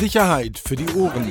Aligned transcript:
Sicherheit 0.00 0.58
für 0.58 0.74
die 0.74 0.92
Ohren. 0.94 1.30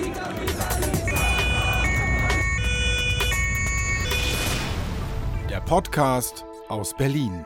Der 5.49 5.59
Podcast 5.59 6.45
aus 6.69 6.95
Berlin. 6.95 7.45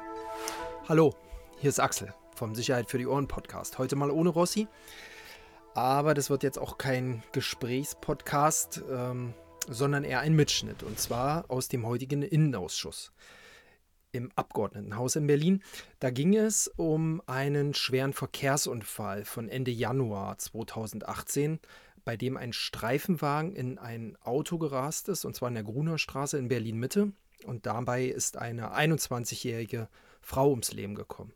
Hallo, 0.87 1.15
hier 1.57 1.69
ist 1.69 1.79
Axel 1.79 2.13
vom 2.35 2.53
Sicherheit 2.53 2.89
für 2.89 2.99
die 2.99 3.07
Ohren 3.07 3.27
Podcast. 3.27 3.79
Heute 3.79 3.95
mal 3.95 4.11
ohne 4.11 4.29
Rossi, 4.29 4.67
aber 5.73 6.13
das 6.13 6.29
wird 6.29 6.43
jetzt 6.43 6.59
auch 6.59 6.77
kein 6.77 7.23
Gesprächspodcast, 7.31 8.83
ähm, 8.91 9.33
sondern 9.67 10.03
eher 10.03 10.19
ein 10.19 10.33
Mitschnitt 10.33 10.83
und 10.83 10.99
zwar 10.99 11.45
aus 11.49 11.67
dem 11.67 11.85
heutigen 11.87 12.21
Innenausschuss 12.21 13.11
im 14.11 14.31
Abgeordnetenhaus 14.35 15.15
in 15.15 15.27
Berlin. 15.27 15.63
Da 15.99 16.09
ging 16.09 16.35
es 16.35 16.67
um 16.67 17.21
einen 17.25 17.73
schweren 17.73 18.13
Verkehrsunfall 18.13 19.25
von 19.25 19.49
Ende 19.49 19.71
Januar 19.71 20.37
2018, 20.37 21.59
bei 22.05 22.17
dem 22.17 22.37
ein 22.37 22.53
Streifenwagen 22.53 23.53
in 23.53 23.77
ein 23.77 24.17
Auto 24.23 24.57
gerast 24.57 25.09
ist, 25.09 25.25
und 25.25 25.35
zwar 25.35 25.49
in 25.49 25.55
der 25.55 25.63
Gruner 25.63 25.97
Straße 25.97 26.37
in 26.37 26.47
Berlin 26.47 26.77
Mitte. 26.77 27.11
Und 27.45 27.65
dabei 27.65 28.05
ist 28.05 28.37
eine 28.37 28.75
21-jährige 28.75 29.89
Frau 30.21 30.49
ums 30.49 30.71
Leben 30.73 30.95
gekommen. 30.95 31.33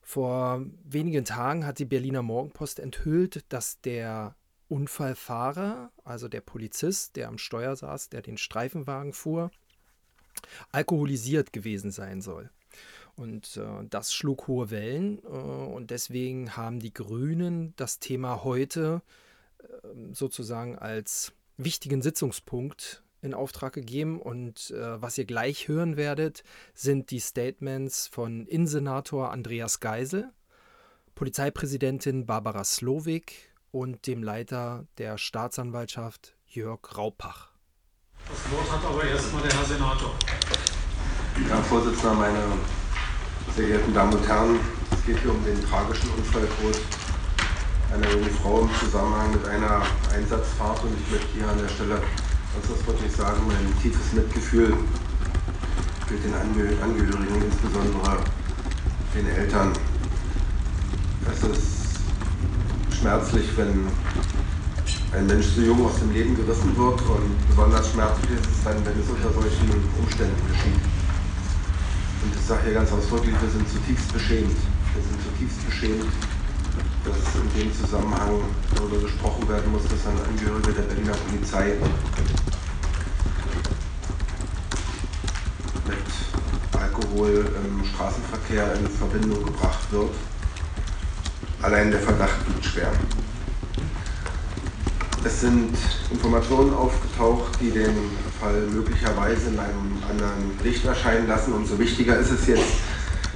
Vor 0.00 0.64
wenigen 0.84 1.24
Tagen 1.24 1.64
hat 1.64 1.78
die 1.78 1.84
Berliner 1.84 2.22
Morgenpost 2.22 2.80
enthüllt, 2.80 3.44
dass 3.48 3.80
der 3.80 4.34
Unfallfahrer, 4.68 5.90
also 6.04 6.28
der 6.28 6.40
Polizist, 6.40 7.16
der 7.16 7.28
am 7.28 7.38
Steuer 7.38 7.76
saß, 7.76 8.08
der 8.08 8.22
den 8.22 8.38
Streifenwagen 8.38 9.12
fuhr, 9.12 9.50
alkoholisiert 10.70 11.52
gewesen 11.52 11.90
sein 11.90 12.20
soll. 12.20 12.50
Und 13.14 13.56
äh, 13.56 13.84
das 13.88 14.14
schlug 14.14 14.48
hohe 14.48 14.70
Wellen 14.70 15.18
äh, 15.24 15.28
und 15.28 15.90
deswegen 15.90 16.56
haben 16.56 16.80
die 16.80 16.94
Grünen 16.94 17.74
das 17.76 17.98
Thema 17.98 18.42
heute 18.44 19.02
äh, 19.58 19.64
sozusagen 20.12 20.78
als 20.78 21.32
wichtigen 21.56 22.02
Sitzungspunkt 22.02 23.02
in 23.20 23.34
Auftrag 23.34 23.72
gegeben. 23.72 24.20
Und 24.20 24.70
äh, 24.70 25.00
was 25.00 25.18
ihr 25.18 25.24
gleich 25.24 25.68
hören 25.68 25.96
werdet, 25.96 26.42
sind 26.74 27.10
die 27.10 27.20
Statements 27.20 28.08
von 28.08 28.46
Innensenator 28.46 29.30
Andreas 29.30 29.80
Geisel, 29.80 30.30
Polizeipräsidentin 31.14 32.26
Barbara 32.26 32.64
Slowik 32.64 33.52
und 33.70 34.06
dem 34.06 34.22
Leiter 34.22 34.86
der 34.98 35.18
Staatsanwaltschaft 35.18 36.34
Jörg 36.46 36.96
Raupach. 36.96 37.51
Das 38.28 38.52
Wort 38.52 38.70
hat 38.70 38.84
aber 38.84 39.04
erstmal 39.04 39.42
der 39.42 39.52
Herr 39.52 39.64
Senator. 39.64 40.12
Herr 41.48 41.62
Vorsitzender, 41.64 42.14
meine 42.14 42.38
sehr 43.56 43.66
geehrten 43.66 43.92
Damen 43.92 44.14
und 44.14 44.26
Herren, 44.28 44.60
es 44.92 45.04
geht 45.04 45.18
hier 45.18 45.30
um 45.32 45.44
den 45.44 45.62
tragischen 45.68 46.08
Unfalltod 46.10 46.80
einer 47.92 48.10
jungen 48.10 48.30
Frau 48.42 48.60
im 48.60 48.70
Zusammenhang 48.78 49.32
mit 49.32 49.46
einer 49.46 49.82
Einsatzfahrt 50.14 50.82
und 50.84 50.96
ich 50.98 51.10
möchte 51.10 51.28
hier 51.34 51.48
an 51.48 51.58
der 51.58 51.68
Stelle 51.68 51.96
ganz 51.96 52.70
ausdrücklich 52.72 53.12
sagen, 53.12 53.42
mein 53.46 53.82
tiefes 53.82 54.12
Mitgefühl 54.12 54.76
gilt 56.08 56.24
den 56.24 56.34
Angehörigen, 56.34 57.42
insbesondere 57.42 58.18
den 59.14 59.28
Eltern. 59.28 59.72
Es 61.30 61.42
ist 61.42 62.00
schmerzlich, 62.98 63.48
wenn 63.56 63.88
ein 65.12 65.26
Mensch 65.26 65.46
so 65.54 65.60
jung 65.60 65.84
aus 65.86 65.98
dem 65.98 66.12
Leben 66.12 66.34
gerissen 66.34 66.76
wird 66.76 67.00
und 67.02 67.48
besonders 67.48 67.90
schmerzlich 67.90 68.30
ist 68.32 68.46
es 68.50 68.64
dann, 68.64 68.76
wenn 68.84 68.98
es 68.98 69.08
unter 69.08 69.32
solchen 69.32 69.68
Umständen 69.98 70.48
geschieht. 70.48 70.80
Und 72.22 72.34
ich 72.34 72.46
sage 72.46 72.62
hier 72.64 72.74
ganz 72.74 72.92
ausdrücklich, 72.92 73.34
wir 73.40 73.50
sind 73.50 73.68
zutiefst 73.68 74.12
beschämt. 74.12 74.56
Wir 74.94 75.02
sind 75.02 75.18
zutiefst 75.22 75.66
beschämt, 75.66 76.12
dass 77.04 77.16
in 77.34 77.60
dem 77.60 77.74
Zusammenhang 77.74 78.40
darüber 78.74 78.98
gesprochen 79.00 79.48
werden 79.48 79.72
muss, 79.72 79.82
dass 79.84 80.06
ein 80.06 80.18
Angehöriger 80.28 80.72
der 80.72 80.82
Berliner 80.82 81.12
Polizei 81.28 81.74
mit 85.86 86.80
Alkohol 86.80 87.50
im 87.64 87.84
Straßenverkehr 87.84 88.74
in 88.74 88.86
Verbindung 88.88 89.44
gebracht 89.44 89.90
wird. 89.90 90.10
Allein 91.62 91.90
der 91.90 92.00
Verdacht 92.00 92.46
liegt 92.48 92.64
schwer. 92.64 92.92
Es 95.24 95.40
sind 95.40 95.76
Informationen 96.10 96.74
aufgetaucht, 96.74 97.52
die 97.60 97.70
den 97.70 97.94
Fall 98.40 98.62
möglicherweise 98.72 99.50
in 99.50 99.58
einem 99.58 100.02
anderen 100.10 100.58
Licht 100.64 100.84
erscheinen 100.84 101.28
lassen. 101.28 101.52
Umso 101.52 101.78
wichtiger 101.78 102.16
ist 102.16 102.32
es 102.32 102.48
jetzt, 102.48 102.72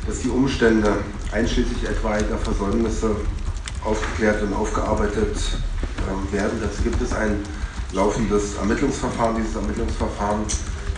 dass 0.05 0.19
die 0.19 0.29
Umstände 0.29 0.97
einschließlich 1.31 1.85
etwaiger 1.85 2.39
Versäumnisse 2.39 3.15
aufgeklärt 3.85 4.43
und 4.43 4.55
aufgearbeitet 4.55 5.37
ähm, 6.09 6.33
werden. 6.33 6.59
Dazu 6.61 6.83
gibt 6.83 7.01
es 7.01 7.13
ein 7.13 7.39
laufendes 7.93 8.57
Ermittlungsverfahren. 8.57 9.37
Dieses 9.37 9.55
Ermittlungsverfahren 9.55 10.41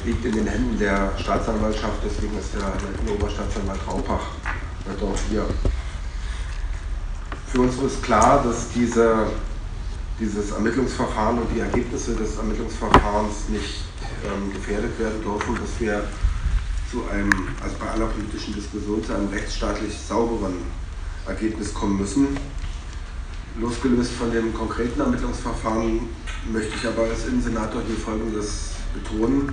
liegt 0.06 0.24
in 0.24 0.32
den 0.32 0.46
Händen 0.46 0.78
der 0.78 1.12
Staatsanwaltschaft, 1.18 2.00
deswegen 2.02 2.38
ist 2.38 2.54
der 2.54 2.62
leitende 2.62 3.12
Oberstaatsanwalt 3.12 3.80
Raupach 3.86 4.26
heute 4.88 5.04
auch 5.04 5.18
hier. 5.28 5.44
Für 7.46 7.60
uns 7.60 7.76
ist 7.78 8.02
klar, 8.02 8.42
dass 8.42 8.70
diese 8.70 9.26
dieses 10.20 10.50
Ermittlungsverfahren 10.50 11.38
und 11.38 11.48
die 11.54 11.60
Ergebnisse 11.60 12.14
des 12.14 12.36
Ermittlungsverfahrens 12.36 13.48
nicht 13.48 13.84
ähm, 14.26 14.52
gefährdet 14.52 14.98
werden 14.98 15.22
dürfen, 15.22 15.54
dass 15.54 15.80
wir 15.80 16.04
zu 16.90 17.04
einem, 17.08 17.30
also 17.62 17.76
bei 17.78 17.90
aller 17.90 18.06
politischen 18.06 18.54
Diskussion, 18.54 19.04
zu 19.04 19.14
einem 19.14 19.28
rechtsstaatlich 19.28 19.94
sauberen 19.96 20.54
Ergebnis 21.26 21.72
kommen 21.72 21.98
müssen. 21.98 22.36
Losgelöst 23.60 24.12
von 24.12 24.32
dem 24.32 24.54
konkreten 24.54 25.00
Ermittlungsverfahren 25.00 26.08
möchte 26.50 26.74
ich 26.76 26.86
aber 26.86 27.02
als 27.02 27.26
Innensenator 27.26 27.82
hier 27.86 27.96
Folgendes 27.96 28.70
betonen. 28.94 29.52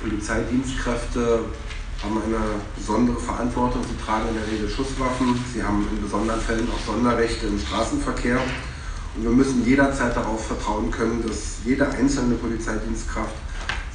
Polizeidienstkräfte 0.00 1.40
haben 2.02 2.22
eine 2.22 2.60
besondere 2.74 3.20
Verantwortung. 3.20 3.82
Sie 3.82 4.04
tragen 4.04 4.28
in 4.28 4.34
der 4.34 4.46
Regel 4.46 4.68
Schusswaffen. 4.68 5.38
Sie 5.52 5.62
haben 5.62 5.86
in 5.92 6.02
besonderen 6.02 6.40
Fällen 6.40 6.68
auch 6.70 6.86
Sonderrechte 6.86 7.46
im 7.46 7.58
Straßenverkehr. 7.58 8.40
Und 9.14 9.24
wir 9.24 9.30
müssen 9.30 9.64
jederzeit 9.64 10.16
darauf 10.16 10.46
vertrauen 10.46 10.90
können, 10.90 11.22
dass 11.26 11.58
jede 11.64 11.88
einzelne 11.88 12.36
Polizeidienstkraft 12.36 13.34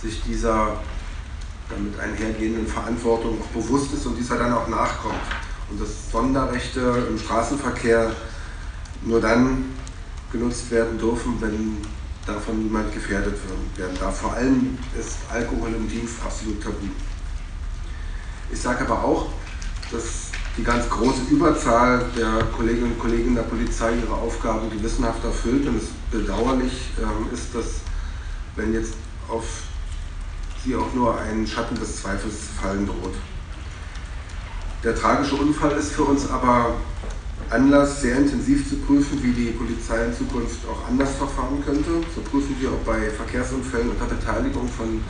sich 0.02 0.22
dieser 0.24 0.80
damit 1.70 2.00
einhergehenden 2.00 2.68
Verantwortung 2.68 3.42
auch 3.42 3.48
bewusst 3.48 3.94
ist 3.94 4.06
und 4.06 4.18
dieser 4.18 4.38
dann 4.38 4.54
auch 4.54 4.68
nachkommt. 4.68 5.16
Und 5.70 5.82
dass 5.82 6.12
Sonderrechte 6.12 7.08
im 7.10 7.18
Straßenverkehr 7.18 8.12
nur 9.04 9.22
dann 9.22 9.66
genutzt 10.32 10.70
werden 10.70 10.98
dürfen, 10.98 11.36
wenn 11.40 11.78
davon 12.26 12.64
niemand 12.64 12.94
gefährdet 12.94 13.38
werden 13.78 13.98
darf. 14.00 14.20
Vor 14.20 14.34
allem 14.34 14.78
ist 15.00 15.18
Alkohol 15.32 15.70
im 15.74 15.88
Dienst 15.88 16.16
absolut 16.24 16.62
tabu. 16.62 16.88
Ich 18.52 18.60
sage 18.60 18.86
aber 18.86 19.04
auch, 19.04 19.28
dass 19.92 20.32
die 20.58 20.64
ganz 20.64 20.90
große 20.90 21.22
Überzahl 21.30 22.06
der 22.18 22.46
Kolleginnen 22.56 22.94
und 22.94 23.00
Kollegen 23.00 23.36
der 23.36 23.44
Polizei 23.44 23.96
ihre 23.96 24.14
Aufgaben 24.14 24.70
gewissenhaft 24.70 25.24
erfüllt. 25.24 25.68
Und 25.68 25.78
es 25.78 25.90
bedauerlich 26.12 26.92
ähm, 26.98 27.28
ist, 27.34 27.54
dass 27.54 27.82
wenn 28.56 28.74
jetzt 28.74 28.94
auf 29.28 29.44
sie 30.64 30.76
auch 30.76 30.94
nur 30.94 31.20
ein 31.20 31.46
Schatten 31.46 31.76
des 31.76 32.02
Zweifels 32.02 32.36
fallen 32.62 32.88
droht. 32.88 33.16
Der 34.84 34.96
tragische 34.96 35.36
Unfall 35.36 35.72
ist 35.74 35.92
für 35.92 36.04
uns 36.04 36.30
aber 36.30 36.76
Anlass, 37.50 38.02
sehr 38.02 38.18
intensiv 38.18 38.68
zu 38.68 38.78
prüfen, 38.78 39.22
wie 39.22 39.32
die 39.32 39.52
Polizei 39.52 40.06
in 40.06 40.14
Zukunft 40.14 40.60
auch 40.68 40.88
anders 40.88 41.16
verfahren 41.16 41.64
könnte. 41.64 41.90
So 42.16 42.22
prüfen 42.22 42.56
wir, 42.60 42.70
ob 42.70 42.84
bei 42.86 43.10
Verkehrsunfällen 43.10 43.90
unter 43.90 44.06
Beteiligung 44.06 44.68
von 44.68 45.02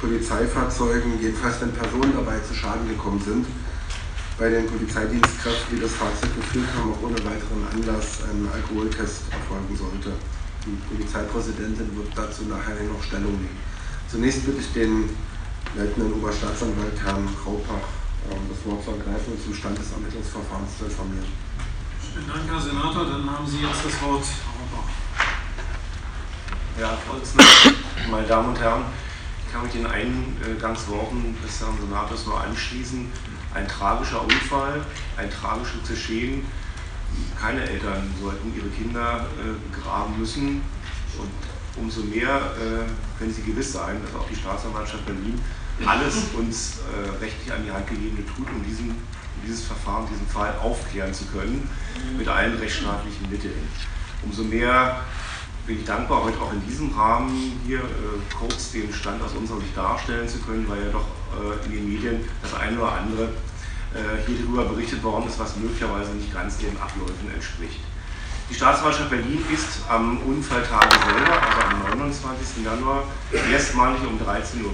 Polizeifahrzeugen, 0.00 1.20
jedenfalls 1.20 1.60
wenn 1.60 1.72
Personen 1.72 2.12
dabei 2.14 2.38
zu 2.46 2.54
Schaden 2.54 2.88
gekommen 2.88 3.20
sind, 3.24 3.46
bei 4.42 4.50
den 4.50 4.66
Polizeidienstkräften, 4.66 5.76
die 5.76 5.80
das 5.80 5.94
Fahrzeug 5.94 6.34
geführt 6.34 6.66
haben, 6.74 6.90
auch 6.90 7.02
ohne 7.06 7.14
weiteren 7.22 7.62
Anlass 7.70 8.26
ein 8.26 8.42
Alkoholtest 8.50 9.30
erfolgen 9.30 9.70
sollte. 9.70 10.18
Die 10.66 10.74
Polizeipräsidentin 10.90 11.94
wird 11.94 12.10
dazu 12.16 12.50
nachher 12.50 12.74
noch 12.90 13.00
Stellung 13.06 13.38
nehmen. 13.38 13.62
Zunächst 14.10 14.44
bitte 14.44 14.58
ich 14.58 14.72
den 14.72 15.14
leitenden 15.78 16.14
Oberstaatsanwalt 16.14 16.98
Herrn 17.04 17.30
Kraupach 17.38 17.86
ähm, 18.34 18.42
das 18.50 18.58
Wort 18.66 18.82
zu 18.82 18.90
ergreifen 18.90 19.30
und 19.30 19.40
zum 19.46 19.54
Stand 19.54 19.78
des 19.78 19.92
Ermittlungsverfahrens 19.94 20.74
zu 20.76 20.90
informieren. 20.90 21.30
Vielen 22.02 22.26
Dank, 22.26 22.42
Herr 22.50 22.60
Senator. 22.60 23.06
Dann 23.06 23.30
haben 23.30 23.46
Sie 23.46 23.62
jetzt 23.62 23.86
das 23.86 23.94
Wort, 24.02 24.26
Ja, 26.80 26.98
Vorsitzender, 27.06 27.78
meine 28.10 28.26
Damen 28.26 28.48
und 28.48 28.58
Herren, 28.58 28.90
ich 29.46 29.52
kann 29.52 29.62
mich 29.62 29.72
den 29.72 29.86
Eingangsworten 29.86 31.36
des 31.46 31.60
Herrn 31.60 31.78
Senators 31.78 32.26
nur 32.26 32.40
anschließen 32.42 33.06
ein 33.54 33.68
tragischer 33.68 34.22
Unfall, 34.22 34.84
ein 35.16 35.30
tragisches 35.30 35.88
Geschehen. 35.88 36.44
Keine 37.38 37.68
Eltern 37.68 38.10
sollten 38.20 38.54
ihre 38.56 38.68
Kinder 38.68 39.26
äh, 39.38 39.80
graben 39.80 40.18
müssen. 40.18 40.62
Und 41.18 41.82
umso 41.82 42.02
mehr 42.02 42.36
äh, 42.36 43.18
können 43.18 43.32
Sie 43.32 43.42
gewiss 43.42 43.72
sein, 43.72 44.00
dass 44.02 44.20
auch 44.20 44.26
die 44.28 44.36
Staatsanwaltschaft 44.36 45.04
Berlin 45.04 45.38
alles 45.86 46.28
uns 46.38 46.78
äh, 46.78 47.22
rechtlich 47.22 47.52
an 47.52 47.64
die 47.64 47.70
Hand 47.70 47.86
gegebene 47.86 48.24
tut, 48.26 48.48
um 48.48 48.64
diesen, 48.64 48.94
dieses 49.44 49.64
Verfahren, 49.64 50.06
diesen 50.10 50.26
Fall 50.26 50.54
aufklären 50.62 51.12
zu 51.12 51.24
können, 51.26 51.68
mit 52.16 52.28
allen 52.28 52.56
rechtsstaatlichen 52.58 53.30
Mitteln. 53.30 53.68
Umso 54.22 54.44
mehr 54.44 55.00
bin 55.66 55.78
ich 55.78 55.84
dankbar, 55.84 56.24
heute 56.24 56.40
auch 56.40 56.52
in 56.52 56.66
diesem 56.66 56.92
Rahmen 56.92 57.60
hier 57.66 57.78
äh, 57.78 58.34
kurz 58.38 58.72
den 58.72 58.92
Stand 58.92 59.22
aus 59.22 59.32
unserer 59.32 59.60
Sicht 59.60 59.76
darstellen 59.76 60.28
zu 60.28 60.38
können, 60.38 60.68
weil 60.68 60.84
ja 60.84 60.90
doch 60.90 61.06
in 61.64 61.72
den 61.72 61.88
Medien 61.88 62.24
das 62.42 62.54
eine 62.54 62.78
oder 62.78 62.92
andere 62.92 63.24
äh, 63.94 64.24
hier 64.26 64.38
darüber 64.40 64.64
berichtet 64.64 65.02
worden 65.02 65.28
ist, 65.28 65.38
was 65.38 65.56
möglicherweise 65.56 66.12
nicht 66.12 66.32
ganz 66.32 66.58
den 66.58 66.76
Abläufen 66.80 67.30
entspricht. 67.32 67.80
Die 68.50 68.54
Staatsanwaltschaft 68.54 69.10
Berlin 69.10 69.40
ist 69.52 69.80
am 69.88 70.18
Unfalltage 70.24 70.96
selber, 71.08 71.40
also 71.40 71.92
am 71.92 71.98
29. 71.98 72.64
Januar, 72.64 73.04
erstmalig 73.50 74.00
um 74.02 74.18
13.50 74.20 74.64
Uhr, 74.64 74.72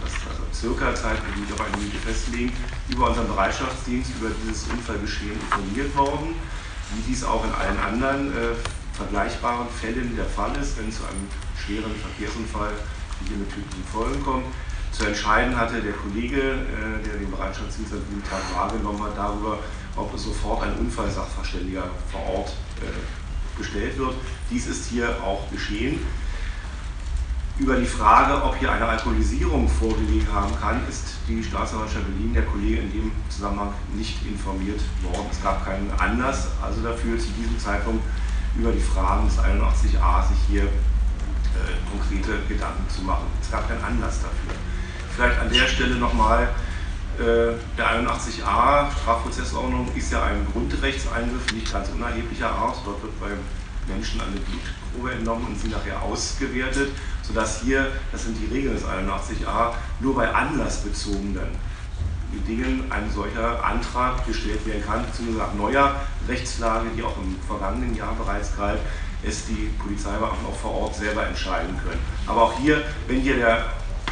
das 0.00 0.12
ist 0.12 0.28
also 0.28 0.44
circa 0.52 0.94
Zeit, 0.94 1.16
die 1.36 1.44
ich 1.44 1.52
auf 1.52 1.60
eine 1.60 1.76
Minute 1.76 1.96
festlegen, 1.98 2.52
über 2.90 3.08
unseren 3.08 3.28
Bereitschaftsdienst 3.28 4.10
über 4.20 4.30
dieses 4.44 4.68
Unfallgeschehen 4.68 5.40
informiert 5.40 5.96
worden, 5.96 6.34
wie 6.94 7.02
dies 7.08 7.24
auch 7.24 7.44
in 7.44 7.52
allen 7.52 7.78
anderen 7.78 8.32
äh, 8.32 8.54
vergleichbaren 8.92 9.68
Fällen 9.68 10.14
der 10.16 10.26
Fall 10.26 10.54
ist, 10.56 10.76
wenn 10.78 10.92
zu 10.92 11.04
einem 11.04 11.28
schweren 11.56 11.92
Verkehrsunfall 11.96 12.72
hier 13.26 13.36
mit 13.36 13.48
tödlichen 13.48 13.84
Folgen 13.90 14.22
kommt. 14.22 14.46
Zu 14.92 15.06
entscheiden 15.06 15.56
hatte 15.56 15.80
der 15.80 15.94
Kollege, 15.94 16.38
äh, 16.38 17.02
der 17.02 17.16
den 17.18 17.30
Bereitschaftsdienst 17.30 17.94
an 17.94 18.02
diesem 18.08 18.22
Tag 18.24 18.42
wahrgenommen 18.54 19.02
hat, 19.02 19.16
darüber, 19.16 19.58
ob 19.96 20.14
es 20.14 20.24
sofort 20.24 20.62
ein 20.64 20.74
Unfallsachverständiger 20.74 21.84
vor 22.10 22.20
Ort 22.38 22.52
äh, 22.82 23.58
gestellt 23.58 23.98
wird. 23.98 24.14
Dies 24.50 24.66
ist 24.66 24.86
hier 24.88 25.08
auch 25.22 25.50
geschehen. 25.50 25.98
Über 27.58 27.76
die 27.76 27.86
Frage, 27.86 28.42
ob 28.42 28.56
hier 28.56 28.72
eine 28.72 28.86
Alkoholisierung 28.86 29.68
vorgelegen 29.68 30.26
haben 30.32 30.52
kann, 30.58 30.80
ist 30.88 31.16
die 31.28 31.42
Staatsanwaltschaft 31.42 32.06
Berlin, 32.06 32.34
der 32.34 32.44
Kollege 32.44 32.80
in 32.80 32.92
dem 32.92 33.12
Zusammenhang 33.28 33.72
nicht 33.94 34.24
informiert 34.26 34.80
worden. 35.02 35.26
Es 35.30 35.42
gab 35.42 35.64
keinen 35.64 35.90
Anlass, 35.98 36.48
also 36.62 36.82
dafür 36.82 37.18
zu 37.18 37.28
diesem 37.38 37.58
Zeitpunkt 37.58 38.02
über 38.56 38.72
die 38.72 38.80
Fragen 38.80 39.26
des 39.26 39.38
81a 39.38 40.28
sich 40.28 40.38
hier 40.48 40.64
äh, 40.64 40.68
konkrete 41.90 42.38
Gedanken 42.48 42.88
zu 42.88 43.02
machen. 43.02 43.26
Es 43.40 43.50
gab 43.50 43.68
keinen 43.68 43.84
Anlass 43.84 44.20
dafür. 44.22 44.54
Vielleicht 45.14 45.40
an 45.40 45.52
der 45.52 45.66
Stelle 45.66 45.96
nochmal, 45.96 46.48
äh, 47.18 47.52
der 47.76 47.90
81a 47.90 48.90
Strafprozessordnung 48.90 49.90
ist 49.94 50.12
ja 50.12 50.22
ein 50.24 50.46
Grundrechtseingriff, 50.52 51.52
nicht 51.52 51.70
ganz 51.70 51.88
unerheblicher 51.90 52.50
Art. 52.50 52.76
Dort 52.84 53.02
wird 53.02 53.20
beim 53.20 53.38
Menschen 53.86 54.20
eine 54.20 54.40
Blutprobe 54.40 55.12
entnommen 55.12 55.46
und 55.48 55.60
sie 55.60 55.68
nachher 55.68 56.00
ausgewertet, 56.00 56.92
sodass 57.22 57.60
hier, 57.60 57.88
das 58.10 58.24
sind 58.24 58.36
die 58.38 58.52
Regeln 58.54 58.74
des 58.74 58.84
81a, 58.84 59.72
nur 60.00 60.14
bei 60.14 60.32
anlassbezogenen 60.32 61.72
Dingen 62.46 62.90
ein 62.90 63.10
solcher 63.10 63.62
Antrag 63.62 64.26
gestellt 64.26 64.64
werden 64.66 64.82
kann, 64.84 65.04
beziehungsweise 65.04 65.38
nach 65.38 65.54
neuer 65.54 66.00
Rechtslage, 66.28 66.88
die 66.96 67.02
auch 67.02 67.16
im 67.18 67.36
vergangenen 67.46 67.94
Jahr 67.94 68.14
bereits 68.14 68.56
galt, 68.56 68.80
es 69.22 69.46
die 69.46 69.70
Polizeibeamten 69.78 70.46
auch 70.46 70.56
vor 70.56 70.72
Ort 70.72 70.96
selber 70.96 71.26
entscheiden 71.26 71.78
können. 71.84 72.00
Aber 72.26 72.42
auch 72.42 72.58
hier, 72.58 72.82
wenn 73.06 73.20
hier 73.20 73.36
der, 73.36 73.56
der, 73.56 73.64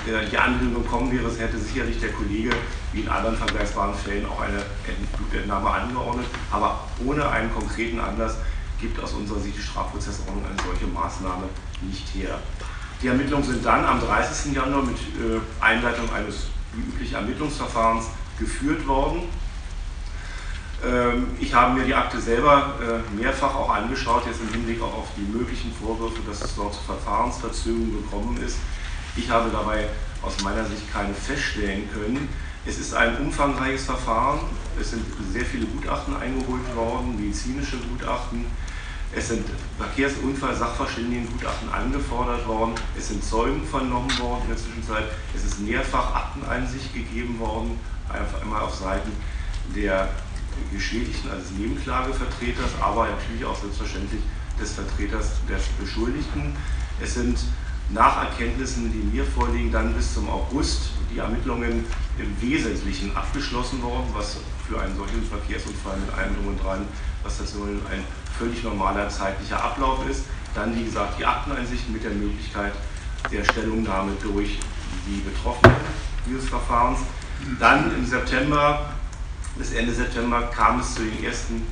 die 0.07 0.39
Ankündigung 0.39 0.87
kommen 0.87 1.13
wäre, 1.13 1.31
hätte 1.39 1.59
sicherlich 1.59 2.01
der 2.01 2.13
Kollege 2.13 2.51
wie 2.93 3.01
in 3.01 3.09
anderen 3.09 3.37
vergleichbaren 3.37 3.95
Fällen 3.95 4.27
auch 4.27 4.41
eine 4.41 4.63
Blutentnahme 5.17 5.71
angeordnet, 5.71 6.27
aber 6.51 6.89
ohne 7.05 7.29
einen 7.29 7.53
konkreten 7.53 8.01
Anlass 8.01 8.37
gibt 8.81 9.03
aus 9.03 9.13
unserer 9.13 9.41
Sicht 9.41 9.57
die 9.57 9.63
Strafprozessordnung 9.63 10.45
eine 10.45 10.57
solche 10.63 10.87
Maßnahme 10.87 11.45
nicht 11.83 12.15
her. 12.15 12.39
Die 13.03 13.09
Ermittlungen 13.09 13.45
sind 13.45 13.65
dann 13.65 13.85
am 13.85 14.01
30. 14.01 14.55
Januar 14.55 14.83
mit 14.83 14.97
äh, 14.97 15.41
Einleitung 15.61 16.13
eines 16.13 16.47
wie 16.73 16.81
üblich 16.81 17.13
Ermittlungsverfahrens 17.13 18.07
geführt 18.39 18.87
worden. 18.87 19.23
Ähm, 20.85 21.29
ich 21.41 21.53
habe 21.53 21.79
mir 21.79 21.85
die 21.85 21.95
Akte 21.95 22.21
selber 22.21 22.75
äh, 22.81 23.17
mehrfach 23.17 23.55
auch 23.55 23.71
angeschaut, 23.71 24.25
jetzt 24.27 24.41
im 24.41 24.53
Hinblick 24.53 24.81
auch 24.83 24.99
auf 24.99 25.09
die 25.17 25.23
möglichen 25.23 25.73
Vorwürfe, 25.73 26.21
dass 26.27 26.43
es 26.43 26.55
dort 26.55 26.75
zu 26.75 26.81
Verfahrensverzögerungen 26.83 28.03
gekommen 28.03 28.39
ist. 28.45 28.57
Ich 29.21 29.29
habe 29.29 29.51
dabei 29.51 29.87
aus 30.23 30.41
meiner 30.43 30.65
Sicht 30.65 30.91
keine 30.91 31.13
feststellen 31.13 31.87
können. 31.93 32.27
Es 32.65 32.79
ist 32.79 32.95
ein 32.95 33.19
umfangreiches 33.19 33.85
Verfahren. 33.85 34.41
Es 34.81 34.93
sind 34.93 35.05
sehr 35.31 35.45
viele 35.45 35.67
Gutachten 35.67 36.17
eingeholt 36.17 36.75
worden, 36.75 37.21
medizinische 37.21 37.77
Gutachten. 37.77 38.47
Es 39.15 39.29
sind 39.29 39.45
Verkehrsunfall-Sachverständigengutachten 39.77 41.69
angefordert 41.69 42.47
worden. 42.49 42.73
Es 42.97 43.09
sind 43.09 43.23
Zeugen 43.23 43.63
vernommen 43.67 44.19
worden 44.19 44.45
in 44.45 44.49
der 44.49 44.57
Zwischenzeit. 44.57 45.05
Es 45.37 45.45
ist 45.45 45.61
mehrfach 45.61 46.15
Akteneinsicht 46.15 46.95
gegeben 46.95 47.39
worden, 47.39 47.79
einfach 48.09 48.41
einmal 48.41 48.63
auf 48.63 48.75
Seiten 48.75 49.13
der 49.77 50.09
Geschädigten, 50.73 51.31
also 51.31 51.43
des 51.43 51.51
Nebenklagevertreters, 51.59 52.71
aber 52.81 53.09
natürlich 53.09 53.45
auch 53.45 53.61
selbstverständlich 53.61 54.23
des 54.59 54.73
Vertreters 54.73 55.33
des 55.47 55.67
Beschuldigten. 55.79 56.57
Es 57.03 57.15
sind 57.15 57.39
nach 57.93 58.23
Erkenntnissen, 58.23 58.93
die 58.93 59.17
mir 59.17 59.25
vorliegen, 59.25 59.73
dann 59.73 59.95
bis 59.95 60.15
zum 60.15 60.29
August 60.31 60.91
die 61.13 61.19
Ermittlungen 61.19 61.85
im 62.19 62.41
Wesentlichen 62.41 63.17
abgeschlossen 63.17 63.83
worden, 63.83 64.09
was 64.15 64.37
für 64.69 64.81
einen 64.81 64.97
solchen 64.97 65.25
Verkehrsunfall 65.25 65.99
mit 65.99 66.15
allem 66.15 66.35
drum 66.37 66.49
und 66.49 66.63
dran, 66.63 66.87
was 67.25 67.39
das 67.39 67.55
ein 67.55 68.05
völlig 68.39 68.63
normaler 68.63 69.09
zeitlicher 69.09 69.63
Ablauf 69.63 70.09
ist. 70.09 70.25
Dann, 70.55 70.77
wie 70.77 70.85
gesagt, 70.85 71.19
die 71.19 71.25
Akteneinsicht 71.25 71.89
mit 71.91 72.05
der 72.05 72.13
Möglichkeit 72.13 72.73
der 73.31 73.45
Stellungnahme 73.45 74.13
durch 74.23 74.59
die 75.07 75.21
Betroffenen 75.21 75.77
dieses 76.27 76.49
Verfahrens. 76.49 77.01
Dann 77.59 77.95
im 77.95 78.07
September, 78.07 78.93
bis 79.57 79.73
Ende 79.73 79.93
September, 79.93 80.43
kam 80.55 80.81
es 80.81 80.95
zu 80.95 81.03
den 81.03 81.25
ersten 81.25 81.67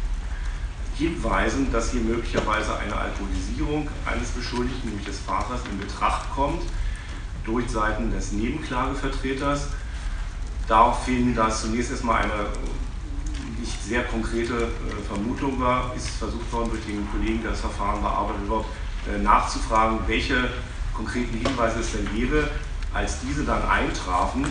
Hinweisen, 0.98 1.70
dass 1.70 1.92
hier 1.92 2.00
möglicherweise 2.00 2.76
eine 2.76 2.96
Alkoholisierung 2.96 3.88
eines 4.04 4.30
Beschuldigten, 4.30 4.88
nämlich 4.88 5.06
des 5.06 5.20
Fahrers, 5.20 5.60
in 5.70 5.78
Betracht 5.78 6.28
kommt 6.34 6.62
durch 7.44 7.70
Seiten 7.70 8.10
des 8.10 8.32
Nebenklagevertreters. 8.32 9.68
Daraufhin, 10.66 11.34
da 11.34 11.48
zunächst 11.50 11.92
erstmal 11.92 12.22
eine 12.22 12.46
nicht 13.60 13.82
sehr 13.82 14.04
konkrete 14.04 14.54
äh, 14.54 15.06
Vermutung 15.06 15.58
war, 15.60 15.94
ist 15.96 16.10
versucht 16.10 16.52
worden, 16.52 16.70
durch 16.70 16.84
den 16.84 17.08
Kollegen, 17.10 17.42
der 17.42 17.52
das 17.52 17.60
Verfahren 17.60 18.02
bearbeitet 18.02 18.48
wird, 18.48 18.64
äh, 19.08 19.22
nachzufragen, 19.22 20.00
welche 20.06 20.50
konkreten 20.94 21.38
Hinweise 21.38 21.80
es 21.80 21.92
denn 21.92 22.08
gäbe. 22.14 22.50
Als 22.92 23.20
diese 23.20 23.44
dann 23.44 23.62
eintrafen, 23.68 24.46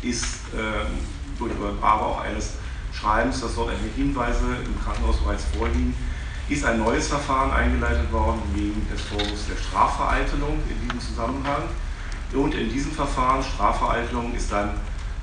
ist 0.00 0.40
ähm, 0.56 0.98
durch 1.38 1.52
Übergabe 1.52 2.02
auch 2.02 2.20
eines 2.20 2.54
Schreibens, 2.92 3.40
dass 3.40 3.54
dort 3.54 3.70
Hinweise 3.96 4.56
im 4.64 4.80
Krankenhaus 4.82 5.18
bereits 5.18 5.44
vorliegen, 5.56 5.94
ist 6.48 6.64
ein 6.64 6.78
neues 6.78 7.08
Verfahren 7.08 7.50
eingeleitet 7.50 8.12
worden 8.12 8.42
wegen 8.54 8.86
des 8.90 9.00
Vorwurfs 9.00 9.46
der 9.48 9.56
Strafvereitelung 9.56 10.58
in 10.68 10.80
diesem 10.82 11.00
Zusammenhang. 11.00 11.62
Und 12.32 12.54
in 12.54 12.70
diesem 12.70 12.92
Verfahren, 12.92 13.42
Strafvereitelung, 13.42 14.34
ist 14.34 14.50
dann 14.50 14.70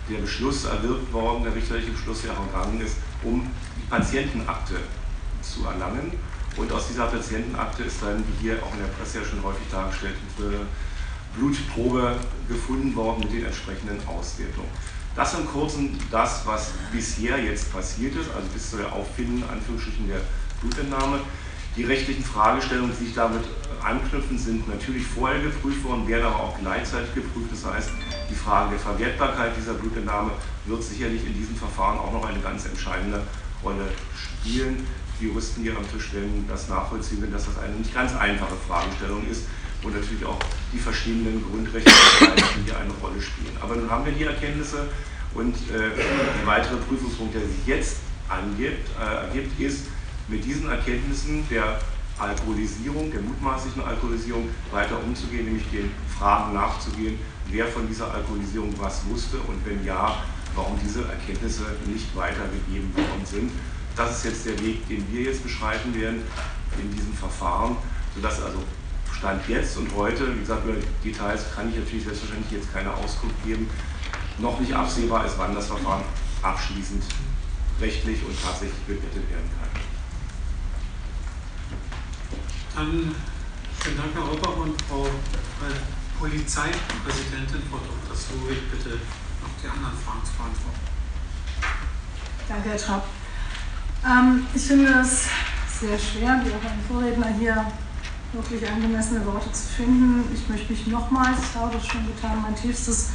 der 0.10 0.20
Beschluss 0.20 0.66
erwirkt 0.66 1.12
worden, 1.14 1.44
der 1.44 1.56
richterliche 1.56 1.92
Beschluss, 1.92 2.22
der 2.22 2.32
ergangen 2.32 2.82
ist, 2.82 2.98
um 3.24 3.48
die 3.78 3.90
Patientenakte 3.90 4.76
zu 5.42 5.66
erlangen. 5.66 6.14
Und 6.58 6.72
aus 6.72 6.88
dieser 6.88 7.06
Patientenakte 7.06 7.84
ist 7.84 8.02
dann, 8.02 8.24
wie 8.28 8.42
hier 8.42 8.64
auch 8.64 8.74
in 8.74 8.80
der 8.80 8.88
Presse 8.88 9.20
ja 9.20 9.26
schon 9.26 9.44
häufig 9.44 9.68
dargestellt, 9.72 10.16
Blutprobe 11.36 12.16
gefunden 12.48 12.96
worden 12.96 13.20
mit 13.20 13.32
den 13.32 13.46
entsprechenden 13.46 14.00
Auswertungen. 14.08 14.70
Das 15.16 15.34
im 15.34 15.46
Kurzen 15.48 15.98
das, 16.12 16.46
was 16.46 16.72
bisher 16.92 17.38
jetzt 17.39 17.72
passiert 17.74 18.16
ist, 18.16 18.30
also 18.36 18.48
bis 18.54 18.70
zu 18.70 18.78
der 18.78 18.92
Auffinden 18.94 19.44
Anführungsstrichen 19.51 20.08
der 20.08 20.22
Blutentnahme. 20.62 21.20
Die 21.75 21.84
rechtlichen 21.84 22.24
Fragestellungen, 22.24 22.92
die 22.98 23.06
sich 23.06 23.16
damit 23.16 23.42
anknüpfen, 23.84 24.38
sind 24.38 24.68
natürlich 24.68 25.06
vorher 25.06 25.42
geprüft 25.42 25.84
worden, 25.84 26.08
werden 26.08 26.25
aber 26.25 26.36
auch 26.36 26.60
gleichzeitig 26.60 27.13
geprüft. 27.13 27.51
Das 27.51 27.66
heißt, 27.66 27.89
die 28.30 28.36
Frage 28.36 28.72
der 28.72 28.80
Verwertbarkeit 28.80 29.54
dieser 29.58 29.74
Blutentnahme 29.74 30.32
wird 30.66 30.84
sicherlich 30.84 31.25
in 31.25 31.34
diesem 31.34 31.56
Verfahren 31.56 31.98
auch 31.98 32.12
noch 32.12 32.25
eine 32.25 32.39
ganz 32.39 32.66
entscheidende 32.66 33.22
Rolle 33.63 33.88
spielen. 34.16 34.86
Die 35.20 35.25
Juristen 35.25 35.62
hier 35.62 35.75
am 35.75 35.89
Tisch 35.92 36.13
werden 36.13 36.46
das 36.48 36.70
nachvollziehen, 36.70 37.32
dass 37.32 37.46
das 37.46 37.58
eine 37.60 37.75
nicht 37.75 37.94
ganz 37.94 38.16
einfache 38.16 38.56
Fragestellung 38.68 39.28
ist 39.30 39.44
und 39.84 39.96
natürlich 39.96 40.26
auch 40.26 40.40
die 40.74 40.80
verschiedenen 40.80 41.44
Grundrechte 41.50 41.92
hier 42.66 42.78
eine 42.78 42.92
Rolle 43.02 43.22
spielen. 43.22 43.56
Aber 43.62 43.76
nun 43.76 43.90
haben 43.90 44.06
wir 44.06 44.14
die 44.14 44.24
Erkenntnisse 44.24 44.88
und 45.34 45.56
äh, 45.70 45.96
der 45.96 46.46
weitere 46.46 46.78
Prüfungspunkt, 46.78 47.36
der 47.36 47.42
sich 47.42 47.66
jetzt 47.66 47.98
angibt, 48.28 48.90
äh, 49.00 49.28
ergibt, 49.28 49.60
ist, 49.60 49.86
mit 50.28 50.44
diesen 50.46 50.70
Erkenntnissen 50.70 51.48
der 51.50 51.80
Alkoholisierung, 52.20 53.12
der 53.12 53.22
mutmaßlichen 53.22 53.84
Alkoholisierung 53.84 54.50
weiter 54.72 55.02
umzugehen, 55.02 55.46
nämlich 55.46 55.70
den 55.72 55.90
Fragen 56.18 56.54
nachzugehen, 56.54 57.18
wer 57.48 57.66
von 57.66 57.88
dieser 57.88 58.14
Alkoholisierung 58.14 58.74
was 58.78 59.06
wusste 59.08 59.38
und 59.38 59.66
wenn 59.66 59.84
ja, 59.86 60.22
warum 60.56 60.78
diese 60.84 61.06
Erkenntnisse 61.06 61.64
nicht 61.86 62.16
weitergegeben 62.16 62.94
worden 62.96 63.26
sind. 63.26 63.52
Das 63.96 64.18
ist 64.18 64.26
jetzt 64.26 64.46
der 64.46 64.60
Weg, 64.60 64.88
den 64.88 65.06
wir 65.12 65.24
jetzt 65.24 65.44
beschreiten 65.44 65.94
werden 66.00 66.22
in 66.82 66.94
diesem 66.94 67.14
Verfahren, 67.14 67.78
sodass 68.16 68.42
also 68.42 68.60
Stand 69.20 69.46
jetzt 69.50 69.76
und 69.76 69.94
heute, 69.96 70.34
wie 70.34 70.40
gesagt, 70.40 70.64
über 70.64 70.76
Details 71.04 71.54
kann 71.54 71.70
ich 71.70 71.76
natürlich 71.76 72.06
selbstverständlich 72.06 72.62
jetzt 72.62 72.74
keine 72.74 72.94
Auskunft 72.94 73.36
geben, 73.44 73.70
noch 74.38 74.58
nicht 74.62 74.74
absehbar 74.74 75.26
ist, 75.26 75.38
wann 75.38 75.54
das 75.54 75.68
Verfahren 75.68 76.04
abschließend 76.42 77.04
rechtlich 77.82 78.24
und 78.24 78.42
tatsächlich 78.42 78.80
bewertet 78.88 79.30
werden 79.30 79.50
kann. 79.60 79.82
Dann 82.76 83.16
vielen 83.82 83.98
Dank, 83.98 84.14
Herr 84.14 84.24
Roppach 84.24 84.56
und 84.56 84.82
Frau 84.84 85.06
Polizeipräsidentin, 86.18 87.62
Frau 87.70 87.80
Dr. 87.80 88.16
Slowik, 88.16 88.72
bitte 88.72 88.90
noch 89.42 89.52
die 89.62 89.68
anderen 89.68 89.98
Fragen 90.00 90.24
zu 90.24 90.32
beantworten. 90.32 90.80
Danke, 92.48 92.70
Herr 92.70 92.78
Trapp. 92.78 93.06
Ähm, 94.06 94.48
ich 94.54 94.62
finde 94.62 94.94
es 95.02 95.28
sehr 95.80 96.00
schwer, 96.00 96.42
wie 96.46 96.52
auch 96.52 96.72
ein 96.72 96.80
Vorredner 96.88 97.34
hier 97.38 97.66
wirklich 98.34 98.70
angemessene 98.70 99.26
Worte 99.26 99.52
zu 99.52 99.68
finden. 99.68 100.24
Ich 100.34 100.48
möchte 100.50 100.72
mich 100.72 100.88
nochmals, 100.88 101.38
ich 101.50 101.60
habe 101.60 101.76
das 101.76 101.86
schon 101.86 102.06
getan, 102.08 102.42
mein 102.44 102.56
tiefstes 102.56 103.10